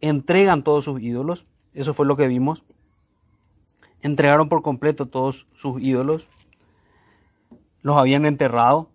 [0.00, 2.64] entregan todos sus ídolos, eso fue lo que vimos,
[4.00, 6.28] entregaron por completo todos sus ídolos,
[7.82, 8.90] los habían enterrado,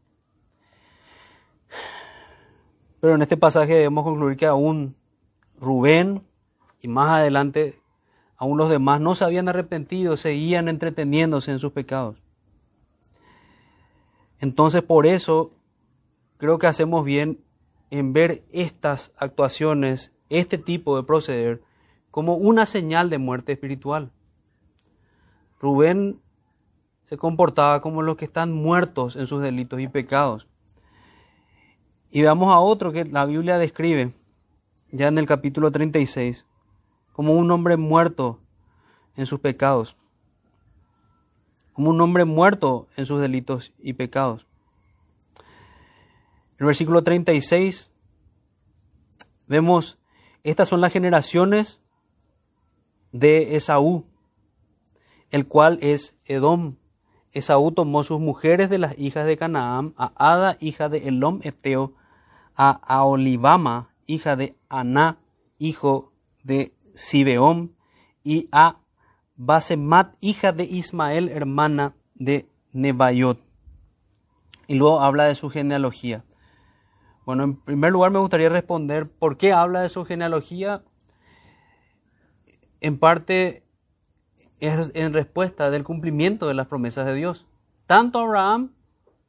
[2.99, 4.95] pero en este pasaje debemos concluir que aún
[5.59, 6.23] Rubén
[6.81, 7.79] y más adelante
[8.37, 12.21] aún los demás no se habían arrepentido, seguían entreteniéndose en sus pecados.
[14.39, 15.51] Entonces por eso
[16.37, 17.43] creo que hacemos bien
[17.89, 21.61] en ver estas actuaciones, este tipo de proceder,
[22.11, 24.11] como una señal de muerte espiritual.
[25.59, 26.19] Rubén
[27.05, 30.47] se comportaba como los que están muertos en sus delitos y pecados.
[32.11, 34.13] Y veamos a otro que la Biblia describe,
[34.91, 36.45] ya en el capítulo 36,
[37.13, 38.39] como un hombre muerto
[39.15, 39.97] en sus pecados
[41.77, 44.47] como un hombre muerto en sus delitos y pecados.
[45.35, 47.91] En el versículo 36
[49.45, 49.99] vemos,
[50.43, 51.79] estas son las generaciones
[53.11, 54.07] de Esaú,
[55.29, 56.77] el cual es Edom,
[57.31, 61.93] Esaú tomó sus mujeres de las hijas de Canaán, a Ada, hija de Elom Eteo,
[62.55, 65.19] a Aolibama, hija de Aná,
[65.59, 66.11] hijo
[66.41, 67.75] de Sibeón,
[68.23, 68.79] y a
[69.37, 73.39] Basemat, hija de Ismael, hermana de Nebayot.
[74.67, 76.25] Y luego habla de su genealogía.
[77.25, 80.83] Bueno, en primer lugar me gustaría responder por qué habla de su genealogía.
[82.79, 83.63] En parte
[84.59, 87.45] es en respuesta del cumplimiento de las promesas de Dios,
[87.85, 88.71] tanto a Abraham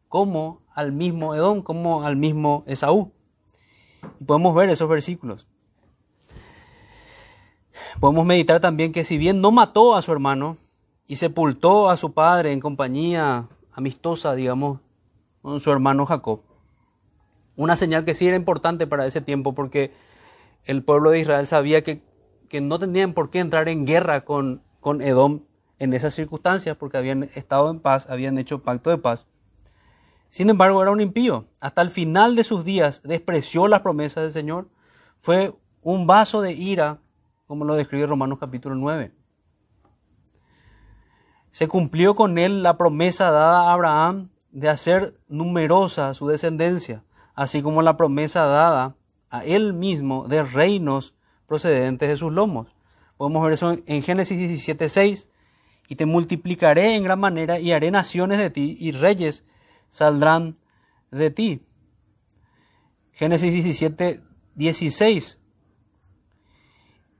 [0.08, 3.12] como al mismo Edom, como al mismo Esaú.
[4.20, 5.47] Y podemos ver esos versículos.
[8.00, 10.56] Podemos meditar también que si bien no mató a su hermano
[11.06, 14.80] y sepultó a su padre en compañía amistosa, digamos,
[15.42, 16.42] con su hermano Jacob,
[17.56, 19.92] una señal que sí era importante para ese tiempo porque
[20.64, 22.02] el pueblo de Israel sabía que,
[22.48, 25.40] que no tenían por qué entrar en guerra con, con Edom
[25.78, 29.26] en esas circunstancias porque habían estado en paz, habían hecho pacto de paz.
[30.28, 31.46] Sin embargo, era un impío.
[31.60, 34.68] Hasta el final de sus días despreció las promesas del Señor.
[35.20, 36.98] Fue un vaso de ira
[37.48, 39.10] como lo describe Romanos capítulo 9.
[41.50, 47.02] Se cumplió con él la promesa dada a Abraham de hacer numerosa su descendencia,
[47.34, 48.96] así como la promesa dada
[49.30, 51.14] a él mismo de reinos
[51.46, 52.76] procedentes de sus lomos.
[53.16, 55.28] Podemos ver eso en Génesis 17:6.
[55.90, 59.46] Y te multiplicaré en gran manera y haré naciones de ti y reyes
[59.88, 60.58] saldrán
[61.10, 61.66] de ti.
[63.12, 64.20] Génesis 17,
[64.54, 65.40] 16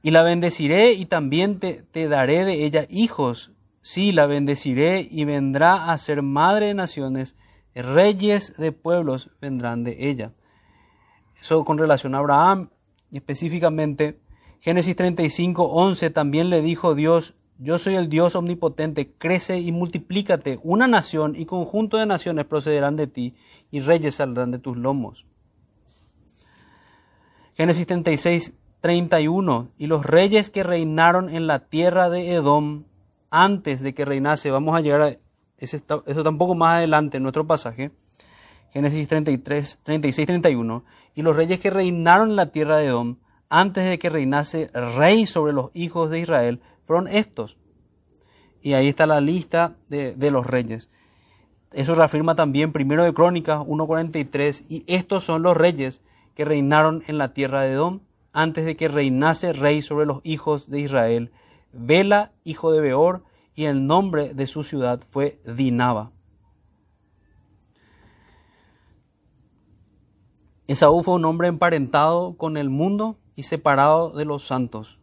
[0.02, 3.52] y la bendeciré y también te, te, daré de ella hijos.
[3.82, 7.36] Sí, la bendeciré y vendrá a ser madre de naciones,
[7.74, 10.32] reyes de pueblos vendrán de ella.
[11.40, 12.70] Eso con relación a Abraham,
[13.12, 14.20] específicamente
[14.60, 20.58] Génesis 35, 11 también le dijo Dios, yo soy el Dios omnipotente, crece y multiplícate,
[20.62, 23.34] una nación y conjunto de naciones procederán de ti,
[23.70, 25.26] y reyes saldrán de tus lomos.
[27.54, 29.68] Génesis 36, 31.
[29.78, 32.84] Y los reyes que reinaron en la tierra de Edom
[33.30, 35.16] antes de que reinase, vamos a llegar a
[35.58, 37.90] ese, eso tampoco más adelante en nuestro pasaje,
[38.72, 40.84] Génesis 33, 36, 31.
[41.14, 43.16] Y los reyes que reinaron en la tierra de Edom
[43.48, 47.58] antes de que reinase rey sobre los hijos de Israel fueron estos.
[48.60, 50.90] Y ahí está la lista de, de los reyes.
[51.72, 56.02] Eso reafirma también primero de Crónicas 1.43 y estos son los reyes
[56.34, 58.00] que reinaron en la tierra de Edom
[58.38, 61.32] antes de que reinase rey sobre los hijos de Israel.
[61.72, 63.24] Bela, hijo de Beor,
[63.56, 66.12] y el nombre de su ciudad fue Dinaba.
[70.68, 75.00] Esaú fue un hombre emparentado con el mundo y separado de los santos.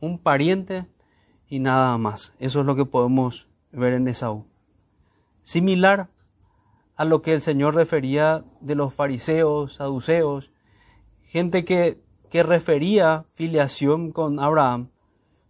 [0.00, 0.86] Un pariente
[1.48, 2.32] y nada más.
[2.38, 4.46] Eso es lo que podemos ver en Esaú.
[5.42, 6.08] Similar
[6.96, 10.50] a lo que el Señor refería de los fariseos, saduceos,
[11.24, 14.90] gente que que refería filiación con Abraham,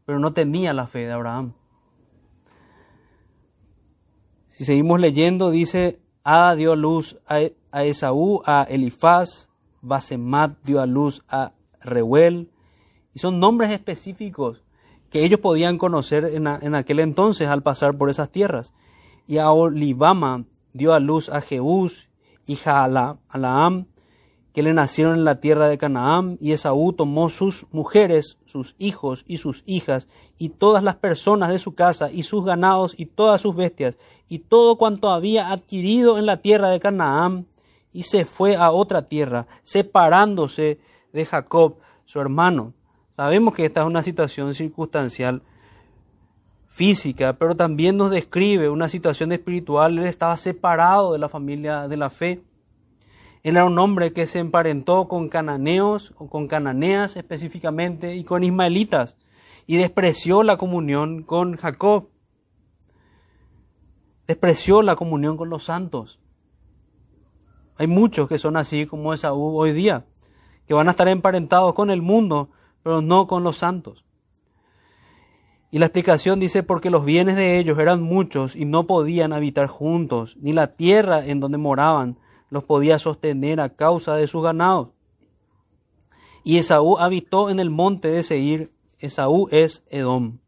[0.06, 1.52] pero no tenía la fe de Abraham.
[4.48, 9.50] Si seguimos leyendo, dice, Ada dio luz a Esaú, a Elifaz,
[9.82, 12.50] Basemat dio a luz a Reuel,
[13.14, 14.62] y son nombres específicos
[15.10, 18.72] que ellos podían conocer en, en aquel entonces al pasar por esas tierras.
[19.26, 22.10] Y a Olivama dio a luz a Jeús,
[22.46, 23.86] hija a Alaam,
[24.52, 29.24] que le nacieron en la tierra de Canaán, y Esaú tomó sus mujeres, sus hijos
[29.28, 30.08] y sus hijas,
[30.38, 33.96] y todas las personas de su casa, y sus ganados, y todas sus bestias,
[34.28, 37.46] y todo cuanto había adquirido en la tierra de Canaán,
[37.92, 40.78] y se fue a otra tierra, separándose
[41.12, 42.74] de Jacob, su hermano.
[43.16, 45.42] Sabemos que esta es una situación circunstancial
[46.68, 49.98] física, pero también nos describe una situación espiritual.
[49.98, 52.42] Él estaba separado de la familia de la fe
[53.42, 58.44] él era un hombre que se emparentó con cananeos o con cananeas específicamente y con
[58.44, 59.16] ismaelitas
[59.66, 62.08] y despreció la comunión con Jacob.
[64.26, 66.20] Despreció la comunión con los santos.
[67.76, 70.04] Hay muchos que son así como Esaú hoy día,
[70.66, 72.50] que van a estar emparentados con el mundo,
[72.82, 74.04] pero no con los santos.
[75.70, 79.66] Y la explicación dice porque los bienes de ellos eran muchos y no podían habitar
[79.68, 82.18] juntos, ni la tierra en donde moraban
[82.50, 84.88] los podía sostener a causa de sus ganados.
[86.44, 88.72] Y Esaú habitó en el monte de Seir.
[88.98, 90.38] Esaú es Edom.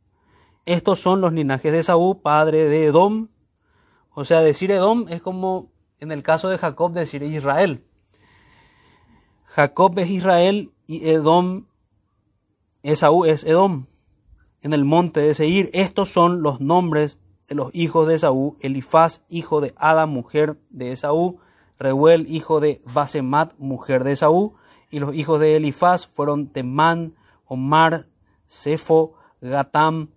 [0.66, 3.28] Estos son los linajes de Esaú, padre de Edom.
[4.14, 7.84] O sea, decir Edom es como en el caso de Jacob decir Israel.
[9.46, 11.66] Jacob es Israel y Edom,
[12.82, 13.86] Esaú es Edom.
[14.62, 15.70] En el monte de Seir.
[15.72, 20.92] Estos son los nombres de los hijos de Esaú, Elifaz, hijo de Ada, mujer de
[20.92, 21.38] Esaú,
[21.82, 24.54] Reuel, hijo de Basemat, mujer de Esaú,
[24.90, 27.14] y los hijos de Elifaz fueron Temán,
[27.46, 28.06] Omar,
[28.46, 30.10] Sefo, Gatam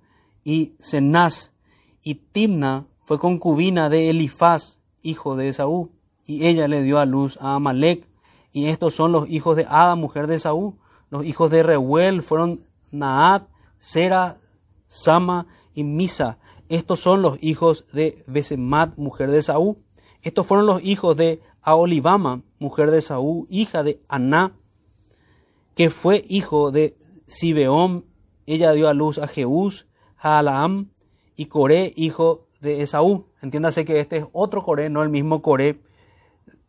[0.43, 1.53] y Cenaz,
[2.03, 5.91] y Timna fue concubina de Elifaz, hijo de Esaú,
[6.26, 8.07] y ella le dio a luz a Amalek,
[8.55, 10.78] y estos son los hijos de Ada, mujer de Esaú.
[11.09, 13.49] Los hijos de Reuel fueron Naat,
[13.80, 14.39] Sera,
[14.88, 16.39] Sama y Misa.
[16.70, 19.84] Estos son los hijos de Besemat, mujer de Esaú.
[20.22, 24.53] Estos fueron los hijos de Aolibama, mujer de Esaú, hija de Aná,
[25.74, 26.95] que fue hijo de
[27.26, 28.05] Sibeón.
[28.45, 30.91] Ella dio a luz a Jeús, Jaalaam
[31.36, 33.26] y Coré, hijo de Esaú.
[33.41, 35.82] Entiéndase que este es otro Coré, no el mismo Coré,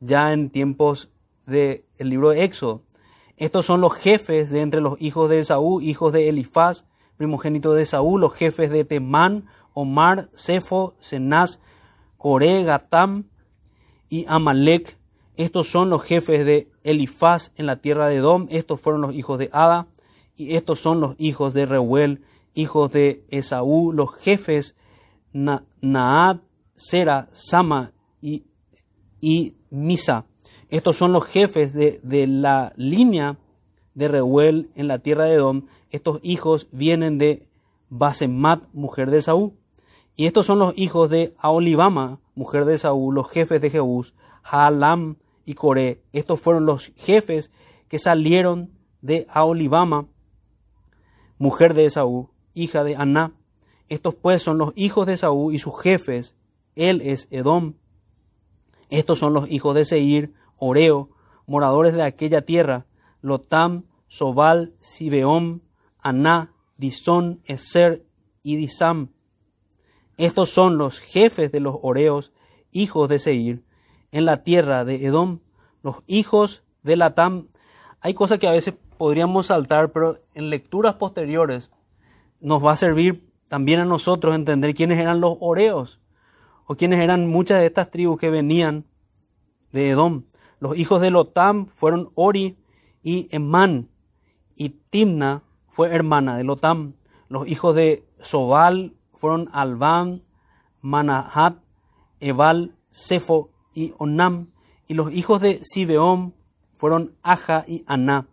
[0.00, 1.10] ya en tiempos
[1.44, 2.82] del libro de Éxodo.
[3.36, 6.86] Estos son los jefes de entre los hijos de Esaú, hijos de Elifaz,
[7.18, 9.44] primogénito de Esaú, los jefes de Temán,
[9.74, 11.60] Omar, Sefo, Senaz,
[12.16, 13.26] Coré, Gatam
[14.08, 14.96] y Amalek.
[15.36, 18.46] Estos son los jefes de Elifaz en la tierra de Edom.
[18.50, 19.86] Estos fueron los hijos de Ada.
[20.36, 22.22] Y estos son los hijos de Reuel,
[22.54, 24.74] hijos de Esaú, los jefes
[25.32, 26.38] Naad,
[26.74, 28.44] Sera, Sama y,
[29.20, 30.26] y Misa.
[30.68, 33.36] Estos son los jefes de, de la línea
[33.94, 35.66] de Reuel en la tierra de Edom.
[35.90, 37.48] Estos hijos vienen de
[37.88, 39.52] Basemat, mujer de Saúl.
[40.16, 44.14] Y estos son los hijos de Aolibama, mujer de Saúl, los jefes de Jehús,
[44.44, 46.04] Haalam y Coré.
[46.12, 47.50] Estos fueron los jefes
[47.88, 48.70] que salieron
[49.00, 50.06] de Aolibama,
[51.38, 53.32] mujer de Esaú, hija de Aná.
[53.88, 56.36] Estos pues son los hijos de Esaú y sus jefes.
[56.74, 57.74] Él es Edom.
[58.90, 61.10] Estos son los hijos de Seir, Oreo,
[61.46, 62.86] moradores de aquella tierra,
[63.20, 65.62] Lotam, Sobal, Sibeón,
[65.98, 68.04] Aná, Disón, Eser
[68.42, 69.15] y Disam.
[70.16, 72.32] Estos son los jefes de los Oreos,
[72.72, 73.64] hijos de Seir,
[74.12, 75.40] en la tierra de Edom,
[75.82, 77.48] los hijos de Latam.
[78.00, 81.70] Hay cosas que a veces podríamos saltar, pero en lecturas posteriores
[82.40, 86.00] nos va a servir también a nosotros entender quiénes eran los Oreos,
[86.66, 88.86] o quiénes eran muchas de estas tribus que venían
[89.72, 90.24] de Edom.
[90.58, 92.56] Los hijos de Lotam fueron Ori
[93.02, 93.90] y Emán,
[94.56, 96.94] y Timna fue hermana de Lotam.
[97.28, 100.22] Los hijos de Sobal fueron Alban,
[100.80, 101.58] Manahat,
[102.20, 104.48] Ebal, Sefo y Onam.
[104.86, 106.34] Y los hijos de Sibeón
[106.74, 108.28] fueron Aja y Aná.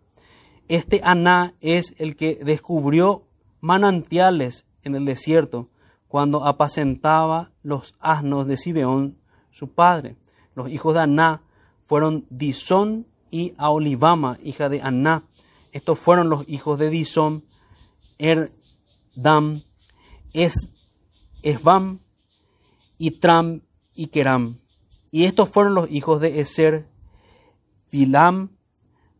[0.67, 3.23] Este Aná es el que descubrió
[3.59, 5.69] manantiales en el desierto
[6.07, 9.17] cuando apacentaba los asnos de Sibeón,
[9.49, 10.15] su padre.
[10.55, 11.41] Los hijos de Aná
[11.85, 15.23] fueron Disón y Aolibama, hija de Aná.
[15.71, 17.45] Estos fueron los hijos de Disón,
[18.19, 19.63] Erdam,
[20.33, 20.69] es,
[21.41, 21.99] Esbam,
[22.97, 23.61] Itram
[23.95, 24.59] y Keram.
[25.11, 26.87] Y estos fueron los hijos de Eser,
[27.91, 28.49] Bilam,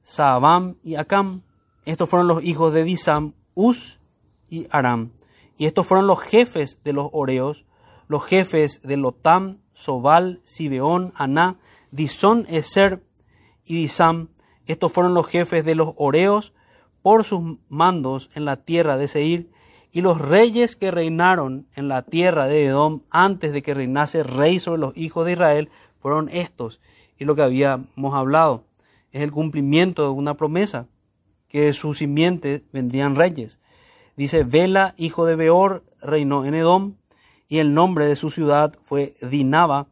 [0.02, 1.44] Saabam y Acam.
[1.86, 4.00] Estos fueron los hijos de Disam, Uz
[4.50, 5.12] y Aram.
[5.58, 7.66] Y estos fueron los jefes de los Oreos,
[8.08, 11.60] los jefes de Lotam, Sobal, Sibeón, Aná,
[11.92, 13.04] Disón, Eser
[13.66, 14.30] y Disam.
[14.66, 16.54] Estos fueron los jefes de los Oreos
[17.02, 19.52] por sus mandos en la tierra de Seir.
[19.96, 24.58] Y los reyes que reinaron en la tierra de Edom antes de que reinase rey
[24.58, 25.70] sobre los hijos de Israel
[26.00, 26.82] fueron estos.
[27.20, 28.64] Y lo que habíamos hablado
[29.12, 30.88] es el cumplimiento de una promesa,
[31.48, 33.60] que de su simiente vendrían reyes.
[34.18, 36.96] Dice, Vela, hijo de Beor, reinó en Edom,
[37.48, 39.90] y el nombre de su ciudad fue Dinaba,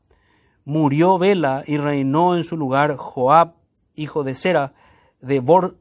[0.66, 3.54] murió Bela y reinó en su lugar Joab,
[3.93, 4.74] hijo de Sera,
[5.22, 5.78] de, Bor,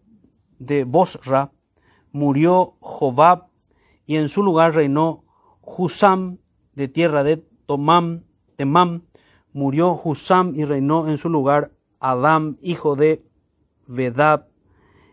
[0.59, 1.53] de Bosra,
[2.13, 3.50] murió Jobab,
[4.11, 5.23] y en su lugar reinó
[5.63, 6.39] Husam,
[6.75, 7.37] de tierra de
[7.67, 8.25] Tomam,
[8.57, 9.03] Temam,
[9.53, 13.25] murió Husam y reinó en su lugar Adam, hijo de
[13.87, 14.49] Vedab,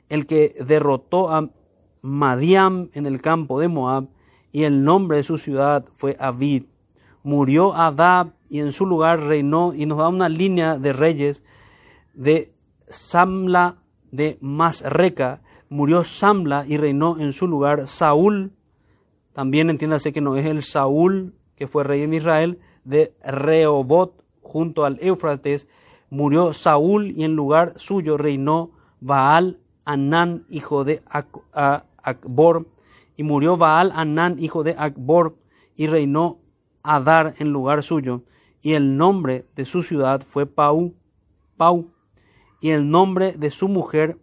[0.10, 1.48] el que derrotó a
[2.02, 4.08] Madiam en el campo de Moab,
[4.52, 6.64] y el nombre de su ciudad fue Avid.
[7.22, 11.44] Murió Adab y en su lugar reinó y nos da una línea de reyes
[12.16, 12.52] de
[12.88, 13.76] Samla
[14.10, 15.44] de Masreca.
[15.70, 18.57] Murió Samla y reinó en su lugar Saúl.
[19.38, 24.84] También entiéndase que no es el Saúl que fue rey en Israel de Rehobot junto
[24.84, 25.68] al Éufrates.
[26.10, 32.66] Murió Saúl y en lugar suyo reinó Baal Anán, hijo de Akbor.
[33.16, 35.38] Y murió Baal Anán, hijo de Akbor,
[35.76, 36.40] y reinó
[36.82, 38.24] Adar en lugar suyo
[38.64, 40.96] y el nombre de su ciudad fue Pau,
[41.58, 41.92] Pau,
[42.60, 44.18] y el nombre de su mujer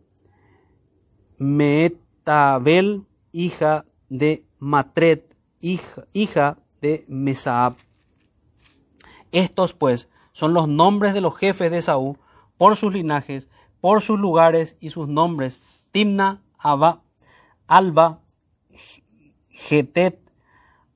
[1.38, 7.76] Metabel, hija de Matret, hija, de Mesaab.
[9.30, 12.18] Estos, pues, son los nombres de los jefes de Saúl,
[12.56, 13.50] por sus linajes,
[13.82, 15.60] por sus lugares y sus nombres:
[15.90, 17.02] Timna, Abba,
[17.66, 18.20] Alba,
[19.50, 20.18] Getet,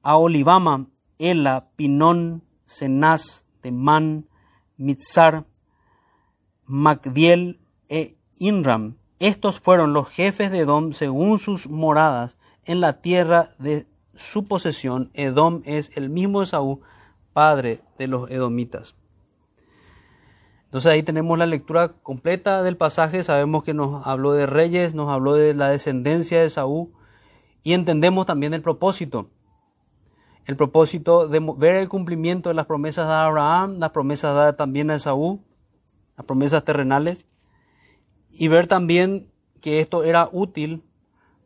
[0.03, 0.87] Aolibama,
[1.19, 4.31] Ela, Pinón, Cenaz, Temán,
[4.79, 5.45] Mitzar,
[6.65, 7.61] Magdiel
[7.91, 8.97] e Inram.
[9.19, 12.38] Estos fueron los jefes de Edom según sus moradas
[12.69, 15.11] en la tierra de su posesión.
[15.15, 16.83] Edom es el mismo Esaú,
[17.33, 18.95] padre de los edomitas.
[20.67, 25.09] Entonces ahí tenemos la lectura completa del pasaje, sabemos que nos habló de reyes, nos
[25.09, 26.93] habló de la descendencia de Saúl
[27.63, 29.31] y entendemos también el propósito.
[30.45, 34.91] El propósito de ver el cumplimiento de las promesas de Abraham, las promesas dadas también
[34.91, 35.41] a Saúl,
[36.19, 37.27] las promesas terrenales,
[38.31, 40.83] y ver también que esto era útil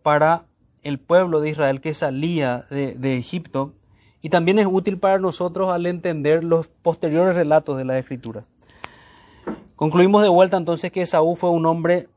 [0.02, 0.46] para
[0.82, 3.74] el pueblo de Israel que salía de, Egipto,
[4.20, 8.48] y también es útil para nosotros al entender los posteriores relatos de las Escrituras.
[9.76, 12.08] Concluimos de vuelta entonces que Saúl fue un hombre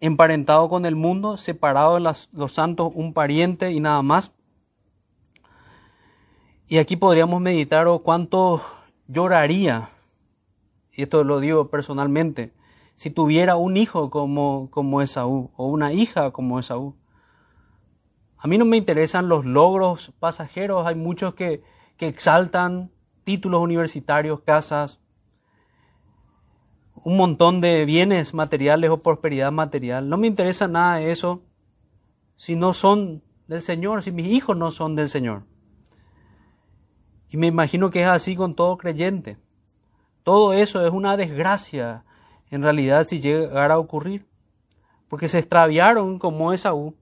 [0.00, 4.32] emparentado con el mundo, separado de los santos, un pariente y nada más.
[6.68, 8.62] Y aquí podríamos meditar o oh, cuánto
[9.06, 9.90] lloraría,
[10.92, 12.52] y esto lo digo personalmente,
[12.96, 16.96] si tuviera un hijo como, como Esaú o una hija como Esaú.
[18.38, 21.62] A mí no me interesan los logros pasajeros, hay muchos que,
[21.96, 22.90] que exaltan
[23.24, 25.00] títulos universitarios, casas,
[26.94, 30.08] un montón de bienes materiales o prosperidad material.
[30.08, 31.42] No me interesa nada de eso
[32.36, 35.44] si no son del Señor, si mis hijos no son del Señor.
[37.30, 39.38] Y me imagino que es así con todo creyente.
[40.22, 42.04] Todo eso es una desgracia
[42.50, 44.26] en realidad si llegara a ocurrir.
[45.08, 46.96] Porque se extraviaron como Esaú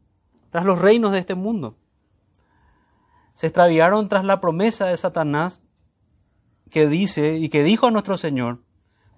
[0.54, 1.76] tras los reinos de este mundo.
[3.32, 5.60] Se extraviaron tras la promesa de Satanás
[6.70, 8.62] que dice y que dijo a nuestro Señor,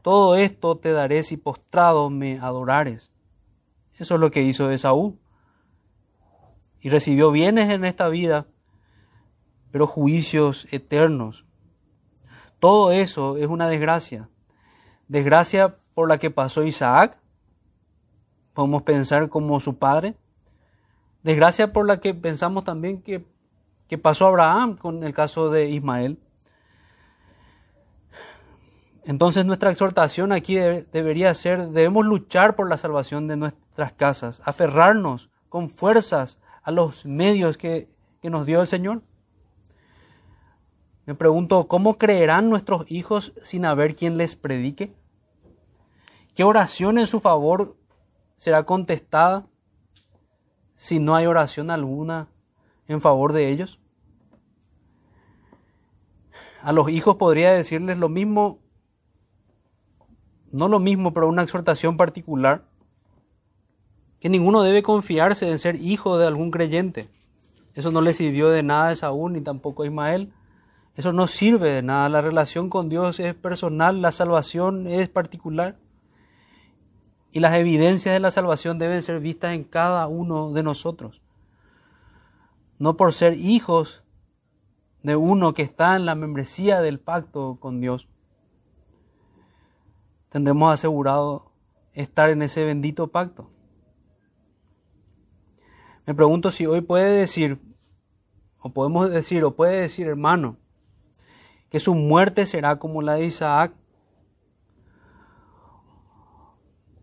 [0.00, 3.10] todo esto te daré si postrado me adorares.
[3.98, 5.18] Eso es lo que hizo Esaú.
[6.80, 8.46] Y recibió bienes en esta vida,
[9.70, 11.44] pero juicios eternos.
[12.60, 14.30] Todo eso es una desgracia.
[15.06, 17.20] Desgracia por la que pasó Isaac.
[18.54, 20.16] Podemos pensar como su padre.
[21.26, 23.26] Desgracia por la que pensamos también que,
[23.88, 26.20] que pasó Abraham con el caso de Ismael.
[29.02, 35.28] Entonces nuestra exhortación aquí debería ser, debemos luchar por la salvación de nuestras casas, aferrarnos
[35.48, 37.88] con fuerzas a los medios que,
[38.22, 39.02] que nos dio el Señor.
[41.06, 44.94] Me pregunto, ¿cómo creerán nuestros hijos sin haber quien les predique?
[46.36, 47.76] ¿Qué oración en su favor
[48.36, 49.48] será contestada
[50.76, 52.28] si no hay oración alguna
[52.86, 53.80] en favor de ellos?
[56.62, 58.60] A los hijos podría decirles lo mismo
[60.56, 62.64] no lo mismo, pero una exhortación particular,
[64.20, 67.10] que ninguno debe confiarse en ser hijo de algún creyente.
[67.74, 70.32] Eso no le sirvió de nada a Saúl ni tampoco a Ismael.
[70.94, 72.08] Eso no sirve de nada.
[72.08, 75.76] La relación con Dios es personal, la salvación es particular.
[77.36, 81.20] Y las evidencias de la salvación deben ser vistas en cada uno de nosotros.
[82.78, 84.02] No por ser hijos
[85.02, 88.08] de uno que está en la membresía del pacto con Dios,
[90.30, 91.52] tendremos asegurado
[91.92, 93.50] estar en ese bendito pacto.
[96.06, 97.60] Me pregunto si hoy puede decir,
[98.60, 100.56] o podemos decir, o puede decir, hermano,
[101.68, 103.74] que su muerte será como la de Isaac,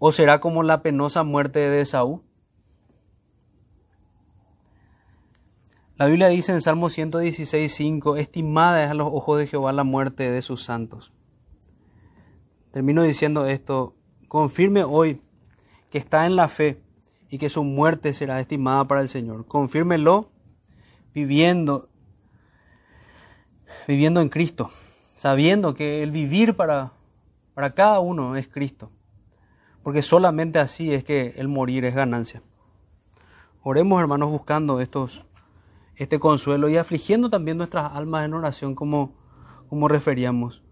[0.06, 2.22] o será como la penosa muerte de Esaú.
[5.96, 9.86] La Biblia dice en Salmo 116, 5, estimada es a los ojos de Jehová la
[9.86, 11.14] muerte de sus santos.
[12.74, 13.96] Termino diciendo esto,
[14.28, 15.22] confirme hoy
[15.90, 16.82] que está en la fe
[17.30, 19.46] y que su muerte será estimada para el Señor.
[19.46, 20.32] Confírmelo
[21.14, 21.88] viviendo
[23.88, 24.70] viviendo en Cristo,
[25.16, 26.92] sabiendo que el vivir para,
[27.54, 28.92] para cada uno es Cristo,
[29.84, 32.42] porque solamente así es que el morir es ganancia.
[33.62, 35.26] Oremos, hermanos, buscando estos,
[35.96, 39.14] este consuelo y afligiendo también nuestras almas en oración como,
[39.70, 40.64] como referíamos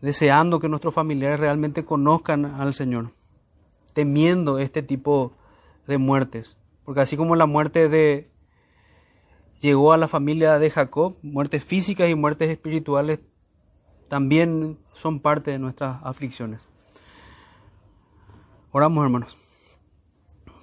[0.00, 3.10] deseando que nuestros familiares realmente conozcan al Señor,
[3.92, 5.32] temiendo este tipo
[5.86, 6.56] de muertes.
[6.84, 8.30] Porque así como la muerte de
[9.60, 13.20] llegó a la familia de Jacob, muertes físicas y muertes espirituales
[14.08, 16.66] también son parte de nuestras aflicciones.
[18.72, 19.36] Oramos, hermanos.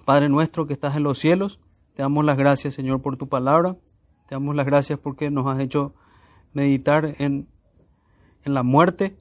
[0.05, 1.60] Padre nuestro que estás en los cielos,
[1.93, 3.76] te damos las gracias, Señor, por tu palabra.
[4.30, 5.93] Te damos las gracias porque nos has hecho
[6.53, 7.49] meditar en,
[8.45, 9.18] en la muerte,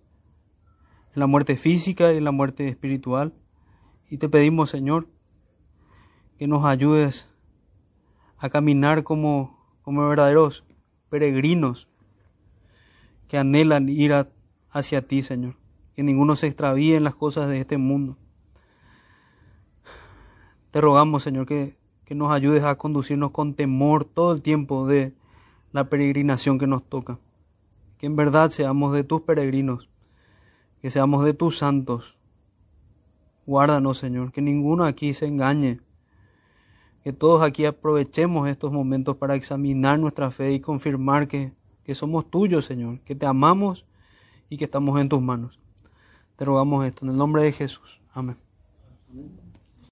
[1.14, 3.34] en la muerte física y en la muerte espiritual.
[4.09, 5.09] Y te pedimos, Señor,
[6.39, 7.28] que nos ayudes
[8.39, 10.64] a caminar como, como verdaderos
[11.11, 11.89] peregrinos
[13.26, 14.14] que anhelan ir
[14.70, 15.57] hacia ti, Señor.
[15.97, 18.16] Que ninguno se extravíe en las cosas de este mundo.
[20.77, 21.74] Te rogamos, Señor, que,
[22.05, 25.14] que nos ayudes a conducirnos con temor todo el tiempo de
[25.72, 27.18] la peregrinación que nos toca.
[27.97, 29.89] Que en verdad seamos de tus peregrinos,
[30.83, 32.18] que seamos de tus santos.
[33.47, 35.81] Guárdanos, Señor, que ninguno aquí se engañe.
[37.03, 41.55] Que todos aquí aprovechemos estos momentos para examinar nuestra fe y confirmar que
[41.85, 43.87] que somos tuyos, Señor, que te amamos
[44.51, 45.59] y que estamos en tus manos.
[46.37, 48.03] Te rogamos esto en el nombre de Jesús.
[48.12, 48.37] Amén.